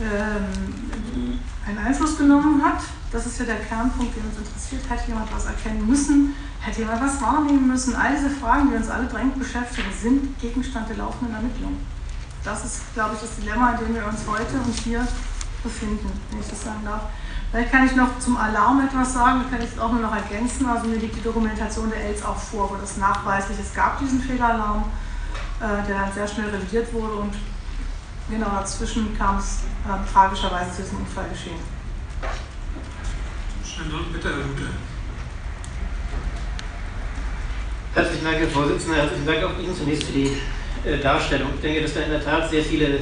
ähm, 0.00 1.38
einen 1.66 1.78
Einfluss 1.78 2.16
genommen 2.16 2.64
hat? 2.64 2.80
Das 3.12 3.26
ist 3.26 3.38
ja 3.38 3.44
der 3.44 3.60
Kernpunkt, 3.60 4.16
der 4.16 4.24
uns 4.24 4.38
interessiert. 4.38 4.88
Hätte 4.88 5.08
jemand 5.08 5.32
was 5.34 5.44
erkennen 5.44 5.86
müssen? 5.86 6.34
Hätte 6.60 6.80
jemand 6.80 7.02
was 7.02 7.20
wahrnehmen 7.20 7.66
müssen? 7.66 7.94
All 7.94 8.14
diese 8.16 8.30
Fragen, 8.30 8.70
die 8.70 8.76
uns 8.76 8.88
alle 8.88 9.06
drängend 9.06 9.38
beschäftigen, 9.38 9.88
sind 10.00 10.38
Gegenstand 10.40 10.88
der 10.88 10.96
laufenden 10.96 11.34
Ermittlungen. 11.34 11.84
Das 12.42 12.64
ist, 12.64 12.80
glaube 12.94 13.14
ich, 13.14 13.20
das 13.20 13.36
Dilemma, 13.36 13.72
in 13.72 13.84
dem 13.84 13.94
wir 13.94 14.06
uns 14.06 14.20
heute 14.26 14.56
und 14.64 14.74
hier 14.78 15.06
befinden, 15.62 16.10
wenn 16.30 16.40
ich 16.40 16.48
das 16.48 16.64
sagen 16.64 16.80
darf. 16.84 17.02
Vielleicht 17.50 17.72
kann 17.72 17.84
ich 17.84 17.94
noch 17.96 18.18
zum 18.20 18.36
Alarm 18.36 18.80
etwas 18.80 19.12
sagen, 19.12 19.44
kann 19.50 19.60
ich 19.60 19.78
auch 19.78 19.92
nur 19.92 20.00
noch 20.00 20.14
ergänzen. 20.14 20.66
Also 20.66 20.86
mir 20.86 20.96
liegt 20.96 21.16
die 21.16 21.22
Dokumentation 21.22 21.90
der 21.90 22.04
Els 22.04 22.24
auch 22.24 22.36
vor, 22.36 22.70
wo 22.70 22.76
das 22.76 22.96
nachweislich, 22.96 23.58
es 23.60 23.74
gab 23.74 23.98
diesen 23.98 24.20
Fehlalarm, 24.22 24.84
äh, 25.60 25.86
der 25.86 25.98
dann 25.98 26.12
sehr 26.12 26.26
schnell 26.26 26.48
revidiert 26.48 26.92
wurde 26.92 27.14
und 27.14 27.34
genau 28.30 28.50
dazwischen 28.50 29.16
kam 29.16 29.38
es 29.38 29.60
äh, 29.86 30.12
tragischerweise 30.12 30.76
zu 30.76 30.82
diesem 30.82 30.98
Unfallgeschehen. 30.98 31.56
Schönen 33.64 33.90
Dank, 33.92 34.12
bitte, 34.12 34.28
Herr 34.28 34.36
Lute. 34.36 34.68
Herzlichen 37.94 38.24
Dank, 38.24 38.38
Herr 38.38 38.48
Vorsitzender. 38.48 38.96
Herzlichen 38.98 39.26
Dank 39.26 39.44
auch 39.44 39.58
Ihnen 39.58 39.76
zunächst 39.76 40.04
für 40.04 40.12
die 40.12 40.36
äh, 40.84 40.98
Darstellung. 40.98 41.50
Ich 41.54 41.60
denke, 41.60 41.82
dass 41.82 41.94
da 41.94 42.00
in 42.00 42.10
der 42.10 42.24
Tat 42.24 42.50
sehr 42.50 42.62
viele 42.62 43.00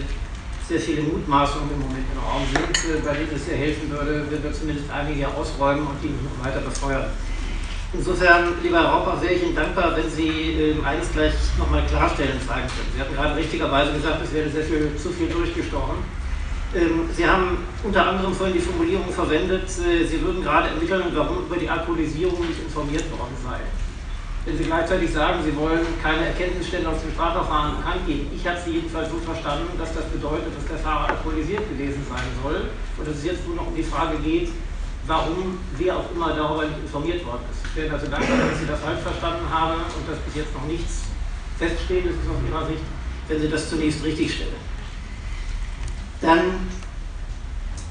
sehr 0.68 0.80
viele 0.80 1.00
Mutmaßungen 1.00 1.70
im 1.70 1.80
Moment 1.80 2.04
im 2.12 2.20
Raum 2.20 2.42
sind, 2.44 2.94
äh, 2.94 3.00
bei 3.00 3.14
denen 3.14 3.34
es 3.34 3.46
sehr 3.46 3.56
helfen 3.56 3.90
würde, 3.90 4.26
wenn 4.28 4.42
wir 4.42 4.52
zumindest 4.52 4.90
einige 4.90 5.26
ausräumen 5.26 5.86
und 5.86 5.96
die 6.02 6.12
weiter 6.44 6.60
befeuern. 6.60 7.06
Insofern, 7.92 8.52
lieber 8.62 8.82
Herr 8.82 8.90
Rauper, 8.90 9.22
wäre 9.22 9.32
ich 9.32 9.42
Ihnen 9.42 9.56
dankbar, 9.56 9.96
wenn 9.96 10.10
Sie 10.10 10.28
äh, 10.28 10.84
eines 10.84 11.10
gleich 11.12 11.32
nochmal 11.58 11.82
klarstellen 11.86 12.38
zeigen 12.46 12.68
können. 12.68 12.90
Sie 12.94 13.00
hatten 13.00 13.14
gerade 13.14 13.36
richtigerweise 13.36 13.92
gesagt, 13.92 14.22
es 14.22 14.32
wäre 14.34 14.50
sehr 14.50 14.64
viel, 14.64 14.94
zu 14.96 15.10
viel 15.10 15.28
durchgestochen. 15.28 15.96
Ähm, 16.74 17.08
Sie 17.16 17.26
haben 17.26 17.64
unter 17.82 18.06
anderem 18.06 18.34
vorhin 18.34 18.54
die 18.56 18.60
Formulierung 18.60 19.10
verwendet, 19.10 19.64
äh, 19.78 20.04
Sie 20.04 20.20
würden 20.20 20.42
gerade 20.42 20.68
ermitteln, 20.68 21.04
warum 21.14 21.46
über 21.46 21.56
die 21.56 21.68
Alkoholisierung 21.68 22.46
nicht 22.46 22.60
informiert 22.60 23.10
worden 23.10 23.36
sei 23.42 23.58
wenn 24.48 24.56
Sie 24.56 24.64
gleichzeitig 24.64 25.12
sagen, 25.12 25.44
Sie 25.44 25.54
wollen 25.56 25.84
keine 26.02 26.26
Erkenntnisstände 26.26 26.88
aus 26.88 27.02
dem 27.02 27.12
Strafverfahren 27.12 27.76
bekannt 27.76 28.06
geben. 28.06 28.30
Ich 28.34 28.46
habe 28.46 28.58
Sie 28.64 28.80
jedenfalls 28.80 29.10
so 29.10 29.18
verstanden, 29.18 29.76
dass 29.78 29.92
das 29.92 30.04
bedeutet, 30.06 30.56
dass 30.56 30.66
der 30.66 30.78
Fahrer 30.78 31.10
alkoholisiert 31.10 31.68
gewesen 31.68 32.00
sein 32.08 32.24
soll 32.42 32.70
und 32.96 33.06
dass 33.06 33.16
es 33.16 33.24
jetzt 33.24 33.46
nur 33.46 33.56
noch 33.56 33.66
um 33.66 33.74
die 33.76 33.82
Frage 33.82 34.16
geht, 34.18 34.48
warum 35.06 35.58
wer 35.76 35.98
auch 35.98 36.10
immer 36.14 36.32
darüber 36.32 36.64
nicht 36.64 36.80
informiert 36.80 37.26
worden 37.26 37.44
ist. 37.50 37.57
Ich 37.70 37.76
wäre 37.76 37.94
also 37.94 38.06
dankbar, 38.06 38.38
wenn 38.38 38.58
Sie 38.58 38.66
das 38.66 38.80
falsch 38.80 39.00
verstanden 39.00 39.48
haben 39.50 39.82
und 39.82 40.08
dass 40.08 40.18
bis 40.20 40.34
jetzt 40.34 40.54
noch 40.54 40.64
nichts 40.64 41.02
feststeht, 41.58 42.06
ist 42.06 42.16
aus 42.28 42.48
Ihrer 42.48 42.66
Sicht, 42.66 42.82
wenn 43.28 43.40
Sie 43.40 43.48
das 43.48 43.68
zunächst 43.68 44.04
richtig 44.04 44.34
stellen. 44.34 44.68
Dann, 46.20 46.68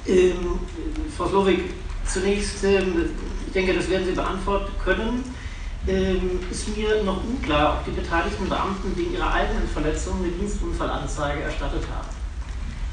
ähm, 0.08 0.60
Frau 1.16 1.28
Slowik, 1.28 1.74
zunächst, 2.06 2.64
ähm, 2.64 3.10
ich 3.46 3.54
denke, 3.54 3.74
das 3.74 3.90
werden 3.90 4.06
Sie 4.06 4.14
beantworten 4.14 4.72
können 4.84 5.24
ähm, 5.88 6.40
ist 6.52 6.76
mir 6.76 7.02
noch 7.04 7.24
unklar, 7.24 7.78
ob 7.78 7.86
die 7.86 8.00
beteiligten 8.00 8.50
Beamten 8.50 8.96
wegen 8.98 9.14
ihrer 9.14 9.32
eigenen 9.32 9.68
Verletzung 9.70 10.18
eine 10.18 10.32
Dienstunfallanzeige 10.32 11.44
erstattet 11.44 11.84
haben. 11.90 12.10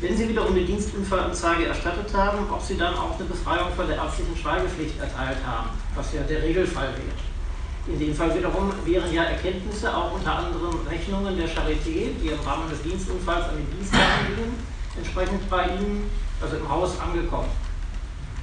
Wenn 0.00 0.16
sie 0.16 0.28
wiederum 0.28 0.52
eine 0.52 0.64
Dienstunfallanzeige 0.64 1.66
erstattet 1.66 2.14
haben, 2.14 2.38
ob 2.50 2.62
sie 2.62 2.76
dann 2.76 2.94
auch 2.94 3.18
eine 3.18 3.28
Befreiung 3.28 3.72
von 3.74 3.88
der 3.88 3.96
ärztlichen 3.96 4.36
Schweigepflicht 4.36 4.98
erteilt 5.00 5.38
haben, 5.44 5.70
was 5.94 6.12
ja 6.12 6.22
der 6.22 6.42
Regelfall 6.42 6.88
wäre. 6.88 7.94
In 7.94 7.98
dem 7.98 8.14
Fall 8.14 8.34
wiederum 8.34 8.72
wären 8.84 9.12
ja 9.12 9.24
Erkenntnisse, 9.24 9.94
auch 9.94 10.12
unter 10.12 10.36
anderem 10.36 10.86
Rechnungen 10.88 11.36
der 11.36 11.48
Charité, 11.48 12.16
die 12.20 12.28
im 12.28 12.40
Rahmen 12.40 12.70
des 12.70 12.82
Dienstunfalls 12.82 13.50
an 13.50 13.56
den 13.56 13.70
Dienstwagen 13.76 14.26
gingen, 14.34 14.54
entsprechend 14.96 15.50
bei 15.50 15.66
Ihnen, 15.66 16.10
also 16.40 16.56
im 16.56 16.68
Haus, 16.68 16.98
angekommen. 16.98 17.50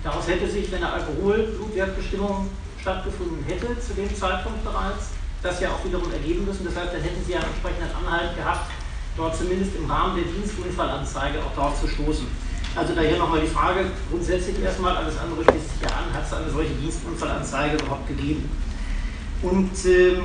Daraus 0.03 0.27
hätte 0.27 0.49
sich, 0.49 0.71
wenn 0.71 0.83
eine 0.83 0.93
Alkoholblutwertbestimmung 0.93 2.49
stattgefunden 2.79 3.43
hätte 3.45 3.79
zu 3.79 3.93
dem 3.93 4.15
Zeitpunkt 4.15 4.63
bereits, 4.63 5.09
das 5.41 5.59
ja 5.59 5.69
auch 5.69 5.83
wiederum 5.85 6.11
ergeben 6.11 6.45
müssen. 6.45 6.65
Das 6.65 6.75
heißt, 6.75 6.93
dann 6.93 7.01
hätten 7.01 7.23
Sie 7.25 7.33
ja 7.33 7.39
einen 7.39 7.49
entsprechenden 7.49 7.89
Anhalt 7.95 8.35
gehabt, 8.35 8.69
dort 9.17 9.35
zumindest 9.35 9.75
im 9.75 9.89
Rahmen 9.89 10.15
der 10.15 10.25
Dienstunfallanzeige 10.25 11.39
auch 11.39 11.55
dort 11.55 11.77
zu 11.79 11.87
stoßen. 11.87 12.27
Also 12.75 12.95
daher 12.95 13.17
nochmal 13.17 13.41
die 13.41 13.47
Frage, 13.47 13.85
grundsätzlich 14.09 14.61
erstmal, 14.61 14.95
alles 14.95 15.17
andere 15.17 15.43
schließt 15.43 15.71
sich 15.73 15.81
ja 15.81 15.89
an, 15.89 16.13
hat 16.13 16.25
es 16.25 16.33
eine 16.33 16.49
solche 16.49 16.73
Dienstunfallanzeige 16.75 17.77
überhaupt 17.77 18.07
gegeben? 18.07 18.49
Und 19.41 19.71
ähm, 19.85 20.23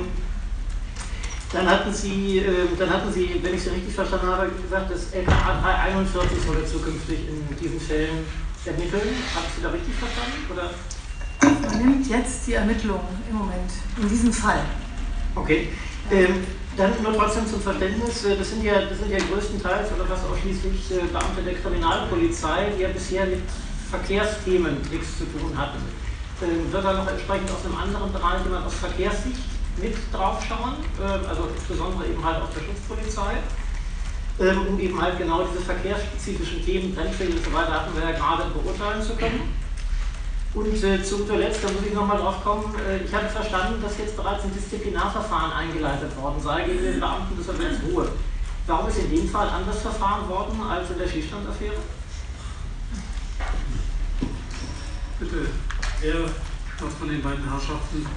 dann 1.51 1.69
hatten 1.69 1.93
Sie, 1.93 2.39
äh, 2.39 2.67
dann 2.77 2.89
hatten 2.89 3.11
Sie, 3.11 3.39
wenn 3.41 3.53
ich 3.53 3.63
Sie 3.63 3.69
richtig 3.69 3.93
verstanden 3.93 4.27
habe, 4.27 4.49
gesagt, 4.49 4.91
das 4.91 5.11
LKA 5.11 5.59
341 5.61 6.37
soll 6.45 6.65
zukünftig 6.65 7.19
in 7.27 7.57
diesen 7.57 7.79
Fällen 7.79 8.25
ermitteln. 8.65 9.15
Habe 9.35 9.45
ich 9.47 9.55
Sie 9.55 9.61
da 9.63 9.69
richtig 9.69 9.95
verstanden? 9.95 10.45
Oder? 10.51 10.71
Man 11.41 11.77
nimmt 11.79 12.07
jetzt 12.07 12.47
die 12.47 12.53
Ermittlungen 12.53 13.23
im 13.29 13.37
Moment, 13.37 13.71
in 14.01 14.09
diesem 14.09 14.31
Fall. 14.31 14.63
Okay. 15.35 15.69
Ähm, 16.11 16.45
dann 16.77 16.93
nur 17.01 17.17
trotzdem 17.17 17.47
zum 17.47 17.59
Verständnis, 17.59 18.23
äh, 18.25 18.37
das 18.37 18.49
sind 18.49 18.63
ja, 18.63 18.81
das 18.81 18.99
sind 18.99 19.11
ja 19.11 19.17
größtenteils 19.17 19.91
oder 19.91 20.05
fast 20.05 20.25
ausschließlich 20.29 20.91
äh, 20.91 21.07
Beamte 21.11 21.41
der 21.43 21.55
Kriminalpolizei, 21.55 22.71
die 22.77 22.83
ja 22.83 22.89
bisher 22.89 23.25
mit 23.25 23.41
Verkehrsthemen 23.89 24.77
nichts 24.91 25.17
zu 25.17 25.25
tun 25.25 25.57
hatten. 25.57 25.81
Ähm, 26.43 26.71
wird 26.71 26.85
da 26.85 26.93
noch 26.93 27.07
entsprechend 27.07 27.49
aus 27.49 27.65
einem 27.65 27.77
anderen 27.77 28.13
Bereich 28.13 28.43
jemand 28.43 28.67
aus 28.67 28.75
Verkehrssicht 28.75 29.41
mit 29.81 29.95
draufschauen, 30.13 30.77
ähm, 31.01 31.21
also 31.27 31.49
insbesondere 31.55 32.05
eben 32.05 32.23
halt 32.23 32.43
aus 32.43 32.49
der 32.53 32.61
Schutzpolizei, 32.61 33.33
ähm, 34.39 34.67
um 34.67 34.79
eben 34.79 35.01
halt 35.01 35.17
genau 35.17 35.43
diese 35.49 35.65
verkehrsspezifischen 35.65 36.63
Themen, 36.63 36.93
Brennfälle 36.93 37.31
und 37.31 37.43
so 37.43 37.51
weiter 37.53 37.73
hatten 37.73 37.95
wir 37.95 38.03
ja 38.03 38.15
gerade 38.15 38.43
beurteilen 38.53 39.01
zu 39.01 39.15
können. 39.15 39.66
Und 40.57 40.83
äh, 40.83 41.03
zu 41.03 41.19
guter 41.19 41.37
Letzt, 41.37 41.63
da 41.63 41.67
muss 41.67 41.85
ich 41.85 41.93
nochmal 41.93 42.17
drauf 42.17 42.43
kommen, 42.43 42.73
äh, 42.79 43.05
ich 43.05 43.13
habe 43.13 43.29
verstanden, 43.29 43.79
dass 43.79 43.95
jetzt 43.99 44.17
bereits 44.17 44.43
ein 44.43 44.51
Disziplinarverfahren 44.51 45.51
eingeleitet 45.51 46.17
worden 46.17 46.41
sei 46.41 46.63
gegen 46.63 46.81
den 46.81 46.99
Beamten 46.99 47.37
des 47.37 47.45
Verbands 47.45 47.77
Ruhe. 47.87 48.09
Warum 48.65 48.89
ist 48.89 48.97
in 48.97 49.11
dem 49.11 49.29
Fall 49.29 49.47
anders 49.47 49.81
verfahren 49.81 50.27
worden 50.27 50.59
als 50.67 50.89
in 50.89 50.97
der 50.97 51.07
Schießstandaffäre? 51.07 51.75
Bitte, 55.19 55.45
wer 56.01 56.13
darf 56.13 56.97
von 56.97 57.07
den 57.07 57.21
beiden 57.21 57.47
Herrschaften 57.47 58.07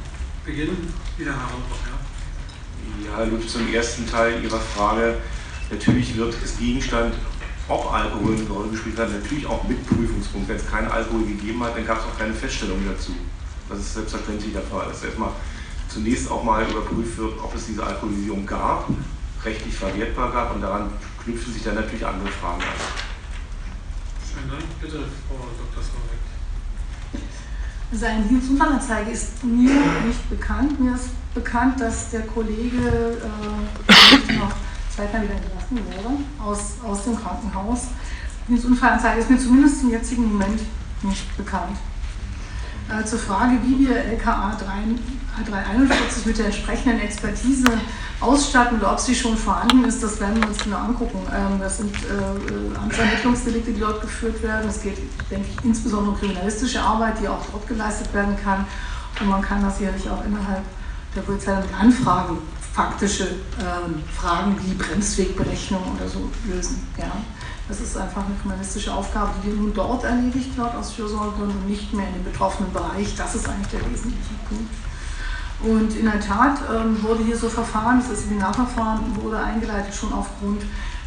beginnen? 0.46 0.94
Wieder 1.18 1.33
Herr 1.33 1.42
Raumbach, 1.42 1.76
ja. 1.85 3.07
Ja, 3.11 3.16
Herr 3.18 3.26
Lutsch, 3.26 3.48
zum 3.48 3.70
ersten 3.70 4.11
Teil 4.11 4.42
Ihrer 4.42 4.61
Frage. 4.61 5.18
Natürlich 5.70 6.16
wird 6.16 6.35
es 6.42 6.57
Gegenstand 6.57 7.14
ob 7.70 7.92
Alkohol 7.92 8.35
eine 8.35 8.48
Rolle 8.48 8.68
gespielt 8.70 8.98
hat, 8.98 9.12
natürlich 9.12 9.46
auch 9.46 9.62
mit 9.64 9.87
Prüfungspunkt. 9.87 10.48
Wenn 10.48 10.56
es 10.56 10.68
keinen 10.68 10.90
Alkohol 10.90 11.24
gegeben 11.24 11.62
hat, 11.62 11.76
dann 11.76 11.87
gab 11.87 11.98
es 11.98 12.04
auch 12.04 12.18
keine 12.18 12.35
Feststellung 12.35 12.78
dazu. 12.87 13.12
Das 13.68 13.78
ist 13.78 13.94
selbstverständlich 13.94 14.52
der 14.52 14.62
Fall. 14.62 14.88
Dass 14.88 15.04
erstmal 15.04 15.30
zunächst 15.88 16.30
auch 16.30 16.42
mal 16.42 16.68
überprüft 16.68 17.16
wird, 17.16 17.38
ob 17.42 17.54
es 17.54 17.66
diese 17.66 17.85
Alkoholisierung 17.85 18.44
gab, 18.44 18.88
rechtlich 19.44 19.74
verwertbar 19.74 20.33
gab 20.33 20.54
und 20.54 20.61
daran 20.61 20.90
knüpfen 21.22 21.52
sich 21.52 21.62
dann 21.62 21.76
natürlich 21.76 22.04
andere 22.04 22.28
Fragen 22.28 22.61
an. 22.61 22.68
Vielen 24.33 24.50
Dank. 24.50 24.62
Bitte, 24.80 24.98
Frau 25.28 25.37
Dr. 25.37 25.83
Slowik. 25.83 26.20
Seine 27.92 28.24
Dienstanzeige 28.24 29.11
ist 29.11 29.42
mir 29.44 29.80
nicht 30.06 30.30
bekannt. 30.30 30.78
Mir 30.80 30.94
ist 30.94 31.11
bekannt, 31.35 31.80
dass 31.80 32.11
der 32.11 32.22
Kollege 32.22 33.18
äh, 33.18 34.33
noch 34.35 34.52
zeitnah 35.00 35.22
wieder 35.22 35.34
entlassen 35.34 35.78
wurde 35.78 36.18
aus, 36.44 36.74
aus 36.84 37.04
dem 37.04 37.16
Krankenhaus. 37.16 37.88
Dienstunfallanzeige 38.48 39.20
ist 39.20 39.30
mir 39.30 39.38
zumindest 39.38 39.80
zum 39.80 39.90
jetzigen 39.90 40.32
Moment 40.32 40.60
nicht 41.02 41.36
bekannt. 41.36 41.76
Äh, 42.88 43.04
zur 43.04 43.18
Frage, 43.18 43.58
wie 43.62 43.86
wir 43.86 43.96
LKA 43.96 44.56
341 44.56 46.26
mit 46.26 46.38
der 46.38 46.46
entsprechenden 46.46 47.00
Expertise 47.00 47.64
ausstatten 48.20 48.78
oder 48.78 48.92
ob 48.92 49.00
sie 49.00 49.14
schon 49.14 49.36
vorhanden 49.36 49.84
ist, 49.84 50.02
das 50.02 50.20
werden 50.20 50.42
wir 50.42 50.48
uns 50.48 50.58
genau 50.58 50.78
angucken. 50.78 51.20
Ähm, 51.32 51.60
das 51.60 51.78
sind 51.78 51.94
äh, 51.94 52.78
Amtsermittlungsdelikte, 52.78 53.72
die 53.72 53.80
dort 53.80 54.02
geführt 54.02 54.42
werden. 54.42 54.68
Es 54.68 54.82
geht, 54.82 54.98
denke 55.30 55.46
ich, 55.48 55.64
insbesondere 55.64 56.12
um 56.12 56.18
kriminalistische 56.18 56.82
Arbeit, 56.82 57.20
die 57.22 57.28
auch 57.28 57.44
dort 57.52 57.66
geleistet 57.68 58.12
werden 58.12 58.36
kann. 58.42 58.66
Und 59.20 59.28
man 59.28 59.40
kann 59.40 59.62
das 59.62 59.78
sicherlich 59.78 60.10
auch 60.10 60.24
innerhalb 60.24 60.64
der 61.14 61.22
Polizei 61.22 61.56
mit 61.56 61.72
Anfragen, 61.78 62.38
faktische 62.72 63.24
ähm, 63.59 64.02
Fragen 64.14 64.56
wie 64.62 64.74
Bremswegberechnung 64.74 65.83
oder 65.96 66.09
so 66.09 66.30
lösen. 66.46 66.87
Ja. 66.96 67.11
Das 67.68 67.80
ist 67.80 67.96
einfach 67.96 68.24
eine 68.26 68.35
kriminalistische 68.35 68.92
Aufgabe, 68.92 69.30
die 69.44 69.48
nun 69.48 69.72
dort 69.72 70.02
erledigt 70.02 70.56
wird 70.56 70.74
aus 70.74 70.92
Fürsorgegründen 70.92 71.56
und 71.56 71.68
nicht 71.68 71.92
mehr 71.92 72.09
in 72.09 72.14
dem 72.14 72.24
betroffenen 72.24 72.72
Bereich. 72.72 73.14
Das 73.14 73.35
ist 73.37 73.48
eigentlich 73.48 73.68
der 73.68 73.80
wesentliche 73.90 74.35
Punkt. 74.48 74.74
Und 75.62 75.96
in 75.96 76.06
der 76.06 76.20
Tat 76.20 76.59
ähm, 76.72 77.00
wurde 77.02 77.22
hier 77.22 77.37
so 77.37 77.48
verfahren, 77.48 78.02
das 78.09 78.22
Seminarverfahren 78.22 79.14
wurde 79.22 79.38
eingeleitet 79.38 79.94
schon 79.94 80.12
aufgrund 80.12 80.62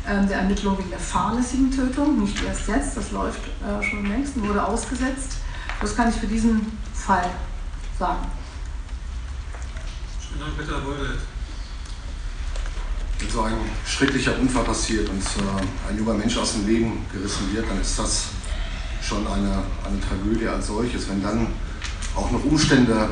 ähm, 0.08 0.28
der 0.28 0.38
Ermittlung 0.38 0.78
wegen 0.78 0.90
der 0.90 1.00
fahrlässigen 1.00 1.72
Tötung, 1.72 2.20
nicht 2.22 2.42
erst 2.44 2.68
jetzt, 2.68 2.96
das 2.96 3.12
läuft 3.12 3.42
äh, 3.46 3.84
schon 3.84 4.06
längst 4.06 4.38
und 4.38 4.48
wurde 4.48 4.64
ausgesetzt. 4.64 5.38
Das 5.82 5.96
kann 5.96 6.10
ich 6.10 6.16
für 6.16 6.28
diesen 6.28 6.78
Fall 6.94 7.30
sagen. 7.98 8.26
Vielen 10.20 10.40
Dank, 10.40 10.86
Wohlwelt. 10.86 11.10
Wenn 11.10 11.33
so 13.34 13.42
ein 13.42 13.56
schrecklicher 13.86 14.38
Unfall 14.40 14.64
passiert 14.64 15.10
und 15.10 15.20
äh, 15.20 15.90
ein 15.90 15.98
junger 15.98 16.14
Mensch 16.14 16.38
aus 16.38 16.54
dem 16.54 16.68
Leben 16.68 17.04
gerissen 17.12 17.52
wird, 17.52 17.68
dann 17.68 17.82
ist 17.82 17.98
das 17.98 18.26
schon 19.02 19.26
eine, 19.26 19.64
eine 19.84 20.00
Tragödie 20.00 20.48
als 20.48 20.68
solches. 20.68 21.10
Wenn 21.10 21.24
dann 21.24 21.48
auch 22.16 22.30
noch 22.30 22.44
Umstände 22.46 23.10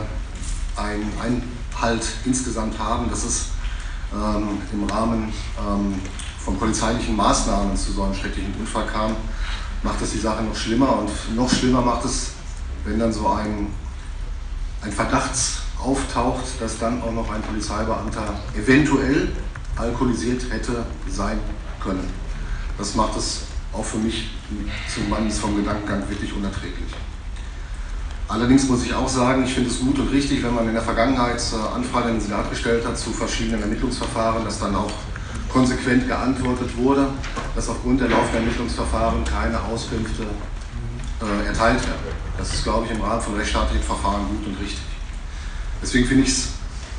einen 0.76 1.12
Einhalt 1.20 2.06
insgesamt 2.24 2.78
haben, 2.78 3.10
dass 3.10 3.24
es 3.24 3.46
ähm, 4.14 4.60
im 4.72 4.84
Rahmen 4.84 5.34
ähm, 5.58 5.96
von 6.38 6.58
polizeilichen 6.58 7.16
Maßnahmen 7.16 7.76
zu 7.76 7.92
so 7.92 8.04
einem 8.04 8.14
schrecklichen 8.14 8.54
Unfall 8.60 8.86
kam, 8.86 9.16
macht 9.82 10.02
das 10.02 10.12
die 10.12 10.20
Sache 10.20 10.44
noch 10.44 10.56
schlimmer 10.56 11.00
und 11.00 11.36
noch 11.36 11.52
schlimmer 11.52 11.82
macht 11.82 12.06
es, 12.06 12.34
wenn 12.86 13.00
dann 13.00 13.12
so 13.12 13.28
ein, 13.28 13.68
ein 14.84 14.92
Verdacht 14.92 15.32
auftaucht, 15.84 16.44
dass 16.60 16.78
dann 16.78 17.02
auch 17.02 17.12
noch 17.12 17.32
ein 17.34 17.42
Polizeibeamter 17.42 18.36
eventuell 18.56 19.30
alkoholisiert 19.82 20.44
hätte 20.52 20.86
sein 21.10 21.40
können. 21.84 22.08
Das 22.78 22.96
macht 22.96 23.18
es 23.18 23.42
auch 23.74 23.86
für 23.86 23.98
mich 23.98 24.30
zumindest 24.94 25.40
vom 25.40 25.56
Gedankengang 25.56 26.08
wirklich 26.10 26.34
unerträglich. 26.34 26.94
Allerdings 28.28 28.68
muss 28.70 28.86
ich 28.86 28.94
auch 28.94 29.10
sagen, 29.10 29.44
ich 29.44 29.54
finde 29.54 29.70
es 29.70 29.80
gut 29.80 30.00
und 30.00 30.10
richtig, 30.10 30.42
wenn 30.44 30.56
man 30.56 30.66
in 30.68 30.74
der 30.74 30.82
Vergangenheit 30.82 31.42
äh, 31.52 31.76
Anfragen 31.76 32.10
in 32.10 32.16
den 32.16 32.22
Senat 32.22 32.50
gestellt 32.50 32.86
hat 32.86 32.98
zu 32.98 33.12
verschiedenen 33.12 33.62
Ermittlungsverfahren, 33.62 34.46
dass 34.46 34.60
dann 34.60 34.74
auch 34.74 34.92
konsequent 35.52 36.08
geantwortet 36.08 36.78
wurde, 36.78 37.08
dass 37.56 37.68
aufgrund 37.68 38.00
der 38.00 38.08
laufenden 38.08 38.44
Ermittlungsverfahren 38.44 39.26
keine 39.26 39.62
Auskünfte 39.62 40.24
äh, 40.24 41.48
erteilt 41.48 41.86
werden. 41.86 42.00
Das 42.38 42.54
ist, 42.54 42.64
glaube 42.64 42.86
ich, 42.86 42.92
im 42.92 43.02
Rahmen 43.02 43.22
von 43.22 43.36
rechtsstaatlichen 43.36 43.84
Verfahren 43.84 44.22
gut 44.30 44.48
und 44.48 44.60
richtig. 44.62 44.80
Deswegen 45.82 46.08
finde 46.08 46.24
ich 46.24 46.30
es 46.30 46.50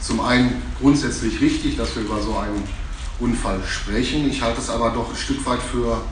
zum 0.03 0.21
einen 0.21 0.61
grundsätzlich 0.81 1.41
richtig, 1.41 1.77
dass 1.77 1.95
wir 1.95 2.03
über 2.03 2.21
so 2.21 2.37
einen 2.37 2.63
Unfall 3.21 3.61
sprechen. 3.65 4.29
Ich 4.29 4.43
halte 4.43 4.61
es 4.61 4.69
aber 4.69 4.91
doch 4.91 5.11
ein 5.11 5.17
Stück 5.17 5.47
weit 5.47 5.63
für 5.63 6.03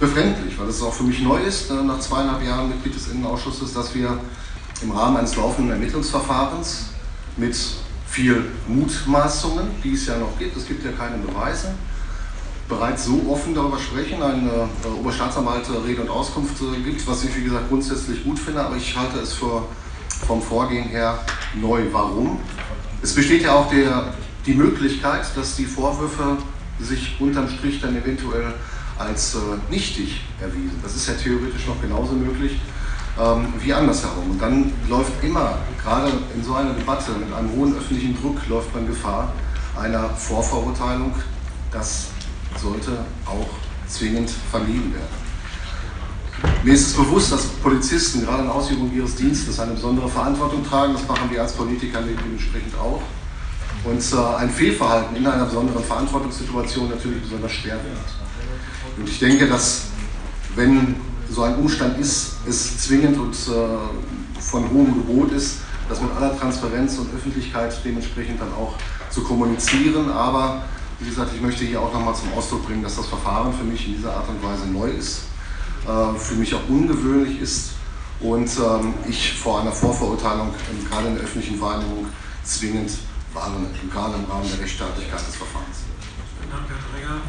befremdlich, 0.00 0.58
weil 0.58 0.68
es 0.68 0.82
auch 0.82 0.92
für 0.92 1.04
mich 1.04 1.20
neu 1.20 1.38
ist, 1.38 1.70
äh, 1.70 1.74
nach 1.74 2.00
zweieinhalb 2.00 2.42
Jahren 2.44 2.70
Mitglied 2.70 2.94
des 2.94 3.08
Innenausschusses, 3.08 3.72
dass 3.74 3.94
wir 3.94 4.18
im 4.82 4.90
Rahmen 4.90 5.18
eines 5.18 5.36
laufenden 5.36 5.72
Ermittlungsverfahrens 5.72 6.86
mit 7.36 7.56
viel 8.08 8.46
Mutmaßungen, 8.66 9.68
die 9.84 9.92
es 9.92 10.06
ja 10.06 10.16
noch 10.16 10.36
gibt, 10.38 10.56
es 10.56 10.66
gibt 10.66 10.84
ja 10.84 10.90
keine 10.92 11.18
Beweise, 11.18 11.74
bereits 12.68 13.04
so 13.04 13.20
offen 13.28 13.54
darüber 13.54 13.78
sprechen, 13.78 14.22
ein 14.22 14.48
äh, 14.48 14.88
Oberstaatsanwalt 14.98 15.66
Rede 15.86 16.02
und 16.02 16.08
Auskunft 16.08 16.56
äh, 16.62 16.80
gibt, 16.80 17.06
was 17.06 17.22
ich 17.24 17.36
wie 17.36 17.44
gesagt 17.44 17.68
grundsätzlich 17.68 18.24
gut 18.24 18.38
finde, 18.38 18.64
aber 18.64 18.76
ich 18.76 18.96
halte 18.96 19.18
es 19.20 19.34
für, 19.34 19.64
vom 20.26 20.40
Vorgehen 20.40 20.88
her 20.88 21.18
neu. 21.60 21.82
Warum? 21.92 22.40
Es 23.02 23.14
besteht 23.14 23.42
ja 23.42 23.54
auch 23.54 23.70
der, 23.70 24.12
die 24.44 24.54
Möglichkeit, 24.54 25.24
dass 25.34 25.56
die 25.56 25.64
Vorwürfe 25.64 26.36
sich 26.78 27.16
unterm 27.18 27.48
Strich 27.48 27.80
dann 27.80 27.96
eventuell 27.96 28.52
als 28.98 29.34
äh, 29.34 29.38
nichtig 29.70 30.20
erwiesen. 30.40 30.78
Das 30.82 30.94
ist 30.94 31.08
ja 31.08 31.14
theoretisch 31.14 31.66
noch 31.66 31.80
genauso 31.80 32.12
möglich 32.12 32.60
ähm, 33.18 33.54
wie 33.58 33.72
andersherum. 33.72 34.32
Und 34.32 34.42
dann 34.42 34.72
läuft 34.88 35.24
immer, 35.24 35.58
gerade 35.82 36.12
in 36.34 36.44
so 36.44 36.54
einer 36.54 36.74
Debatte 36.74 37.12
mit 37.12 37.32
einem 37.32 37.50
hohen 37.52 37.74
öffentlichen 37.76 38.20
Druck, 38.20 38.46
läuft 38.48 38.74
man 38.74 38.86
Gefahr 38.86 39.32
einer 39.80 40.10
Vorverurteilung. 40.10 41.14
Das 41.72 42.08
sollte 42.60 42.92
auch 43.24 43.48
zwingend 43.88 44.30
vermieden 44.50 44.92
werden. 44.92 45.29
Mir 46.62 46.74
ist 46.74 46.88
es 46.88 46.92
bewusst, 46.92 47.32
dass 47.32 47.46
Polizisten 47.46 48.22
gerade 48.22 48.42
in 48.42 48.48
Ausübung 48.48 48.92
ihres 48.94 49.16
Dienstes 49.16 49.58
eine 49.60 49.72
besondere 49.72 50.08
Verantwortung 50.08 50.64
tragen. 50.64 50.92
Das 50.92 51.06
machen 51.08 51.30
wir 51.30 51.42
als 51.42 51.52
Politiker 51.52 52.00
dementsprechend 52.02 52.74
auch. 52.78 53.02
Und 53.84 54.02
äh, 54.12 54.36
ein 54.36 54.50
Fehlverhalten 54.50 55.16
in 55.16 55.26
einer 55.26 55.46
besonderen 55.46 55.82
Verantwortungssituation 55.82 56.90
natürlich 56.90 57.22
besonders 57.22 57.52
schwer 57.52 57.76
wird. 57.76 57.96
Und 58.98 59.08
ich 59.08 59.18
denke, 59.18 59.46
dass 59.46 59.84
wenn 60.54 60.96
so 61.30 61.42
ein 61.42 61.56
Umstand 61.56 61.98
ist, 61.98 62.36
es 62.46 62.78
zwingend 62.78 63.18
und 63.18 63.34
äh, 63.34 64.40
von 64.40 64.70
hohem 64.70 64.94
Gebot 64.94 65.32
ist, 65.32 65.58
das 65.88 66.00
mit 66.00 66.10
aller 66.12 66.38
Transparenz 66.38 66.98
und 66.98 67.14
Öffentlichkeit 67.14 67.74
dementsprechend 67.84 68.40
dann 68.40 68.52
auch 68.52 68.74
zu 69.10 69.22
kommunizieren. 69.22 70.10
Aber 70.10 70.64
wie 70.98 71.08
gesagt, 71.08 71.30
ich 71.34 71.40
möchte 71.40 71.64
hier 71.64 71.80
auch 71.80 71.92
nochmal 71.92 72.14
zum 72.14 72.32
Ausdruck 72.36 72.66
bringen, 72.66 72.82
dass 72.82 72.96
das 72.96 73.06
Verfahren 73.06 73.52
für 73.54 73.64
mich 73.64 73.86
in 73.86 73.96
dieser 73.96 74.14
Art 74.14 74.28
und 74.28 74.42
Weise 74.42 74.66
neu 74.70 74.90
ist, 74.90 75.22
für 75.82 76.34
mich 76.34 76.54
auch 76.54 76.68
ungewöhnlich 76.68 77.40
ist 77.40 77.70
und 78.20 78.50
ähm, 78.58 78.94
ich 79.08 79.32
vor 79.32 79.60
einer 79.60 79.72
Vorverurteilung 79.72 80.48
ähm, 80.48 80.86
gerade 80.86 81.08
in 81.08 81.14
der 81.14 81.24
öffentlichen 81.24 81.60
Wahrnehmung 81.60 82.06
zwingend 82.44 82.90
warne, 83.32 83.66
gerade 83.90 84.14
im 84.16 84.24
Rahmen 84.24 84.48
der 84.50 84.60
Rechtsstaatlichkeit 84.60 85.26
des 85.26 85.36
Verfahrens. 85.36 85.78
Vielen 86.38 86.50
Dank, 86.50 86.68
Herr 86.68 86.76
Träger. 86.92 87.20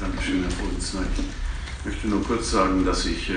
Dankeschön, 0.00 0.42
Herr 0.42 0.50
Vorsitzender. 0.50 1.06
Ich 1.78 1.86
möchte 1.86 2.08
nur 2.08 2.22
kurz 2.24 2.50
sagen, 2.50 2.84
dass 2.84 3.06
ich 3.06 3.30
äh, 3.30 3.36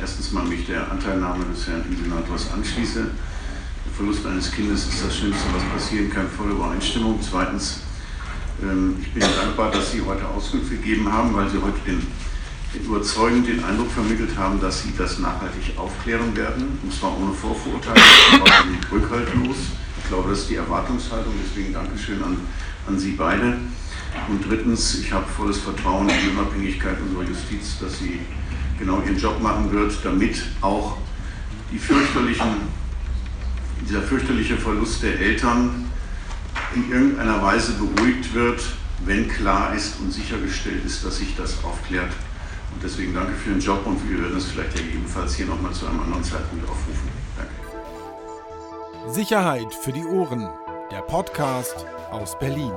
erstens 0.00 0.32
mal 0.32 0.44
mich 0.44 0.66
der 0.66 0.90
Anteilnahme 0.90 1.46
des 1.46 1.66
Herrn 1.66 1.84
Senators 2.02 2.52
anschließe. 2.52 3.00
Der 3.00 3.92
Verlust 3.94 4.26
eines 4.26 4.52
Kindes 4.52 4.88
ist 4.88 5.04
das 5.06 5.16
Schlimmste, 5.16 5.44
was 5.54 5.62
passieren 5.72 6.10
kann, 6.10 6.28
volle 6.28 6.50
Übereinstimmung. 6.50 7.18
Zweitens, 7.22 7.80
ähm, 7.80 7.87
ich 8.60 9.12
bin 9.12 9.22
dankbar, 9.22 9.70
dass 9.70 9.92
Sie 9.92 10.02
heute 10.02 10.26
Auskunft 10.26 10.70
gegeben 10.70 11.10
haben, 11.12 11.34
weil 11.34 11.48
Sie 11.48 11.58
heute 11.58 11.78
den, 11.86 12.04
den 12.74 12.84
überzeugend 12.84 13.46
den 13.46 13.62
Eindruck 13.62 13.90
vermittelt 13.92 14.36
haben, 14.36 14.60
dass 14.60 14.82
Sie 14.82 14.92
das 14.98 15.20
nachhaltig 15.20 15.76
aufklären 15.76 16.36
werden, 16.36 16.78
und 16.82 16.92
zwar 16.92 17.16
ohne 17.16 17.32
Vorverurteilung, 17.32 18.02
aber 18.32 18.50
rückhaltlos. 18.90 19.56
Ich 20.02 20.08
glaube, 20.08 20.30
das 20.30 20.40
ist 20.40 20.50
die 20.50 20.56
Erwartungshaltung, 20.56 21.32
deswegen 21.44 21.72
Dankeschön 21.72 22.22
an, 22.22 22.36
an 22.88 22.98
Sie 22.98 23.12
beide. 23.12 23.58
Und 24.28 24.44
drittens, 24.48 24.98
ich 24.98 25.12
habe 25.12 25.26
volles 25.26 25.58
Vertrauen 25.58 26.08
in 26.08 26.16
die 26.24 26.36
Unabhängigkeit 26.36 26.96
unserer 27.00 27.28
Justiz, 27.28 27.78
dass 27.80 27.98
sie 27.98 28.20
genau 28.78 29.00
ihren 29.02 29.18
Job 29.18 29.40
machen 29.40 29.70
wird, 29.70 29.92
damit 30.02 30.42
auch 30.60 30.96
die 31.70 31.78
fürchterlichen, 31.78 32.46
dieser 33.88 34.02
fürchterliche 34.02 34.56
Verlust 34.56 35.02
der 35.02 35.18
Eltern 35.20 35.87
in 36.74 36.90
irgendeiner 36.90 37.42
Weise 37.42 37.72
beruhigt 37.72 38.34
wird, 38.34 38.62
wenn 39.04 39.28
klar 39.28 39.74
ist 39.74 40.00
und 40.00 40.12
sichergestellt 40.12 40.84
ist, 40.84 41.04
dass 41.04 41.18
sich 41.18 41.36
das 41.36 41.62
aufklärt. 41.64 42.12
Und 42.74 42.82
deswegen 42.82 43.14
danke 43.14 43.32
für 43.32 43.50
den 43.50 43.60
Job 43.60 43.86
und 43.86 44.08
wir 44.08 44.22
werden 44.22 44.36
es 44.36 44.46
vielleicht 44.46 44.76
ja 44.76 44.84
gegebenenfalls 44.84 45.34
hier 45.34 45.46
nochmal 45.46 45.72
zu 45.72 45.86
einem 45.86 46.00
anderen 46.00 46.24
Zeitpunkt 46.24 46.68
aufrufen. 46.68 47.08
Danke. 47.36 49.12
Sicherheit 49.12 49.74
für 49.74 49.92
die 49.92 50.04
Ohren. 50.04 50.48
Der 50.90 51.02
Podcast 51.02 51.86
aus 52.10 52.38
Berlin. 52.38 52.72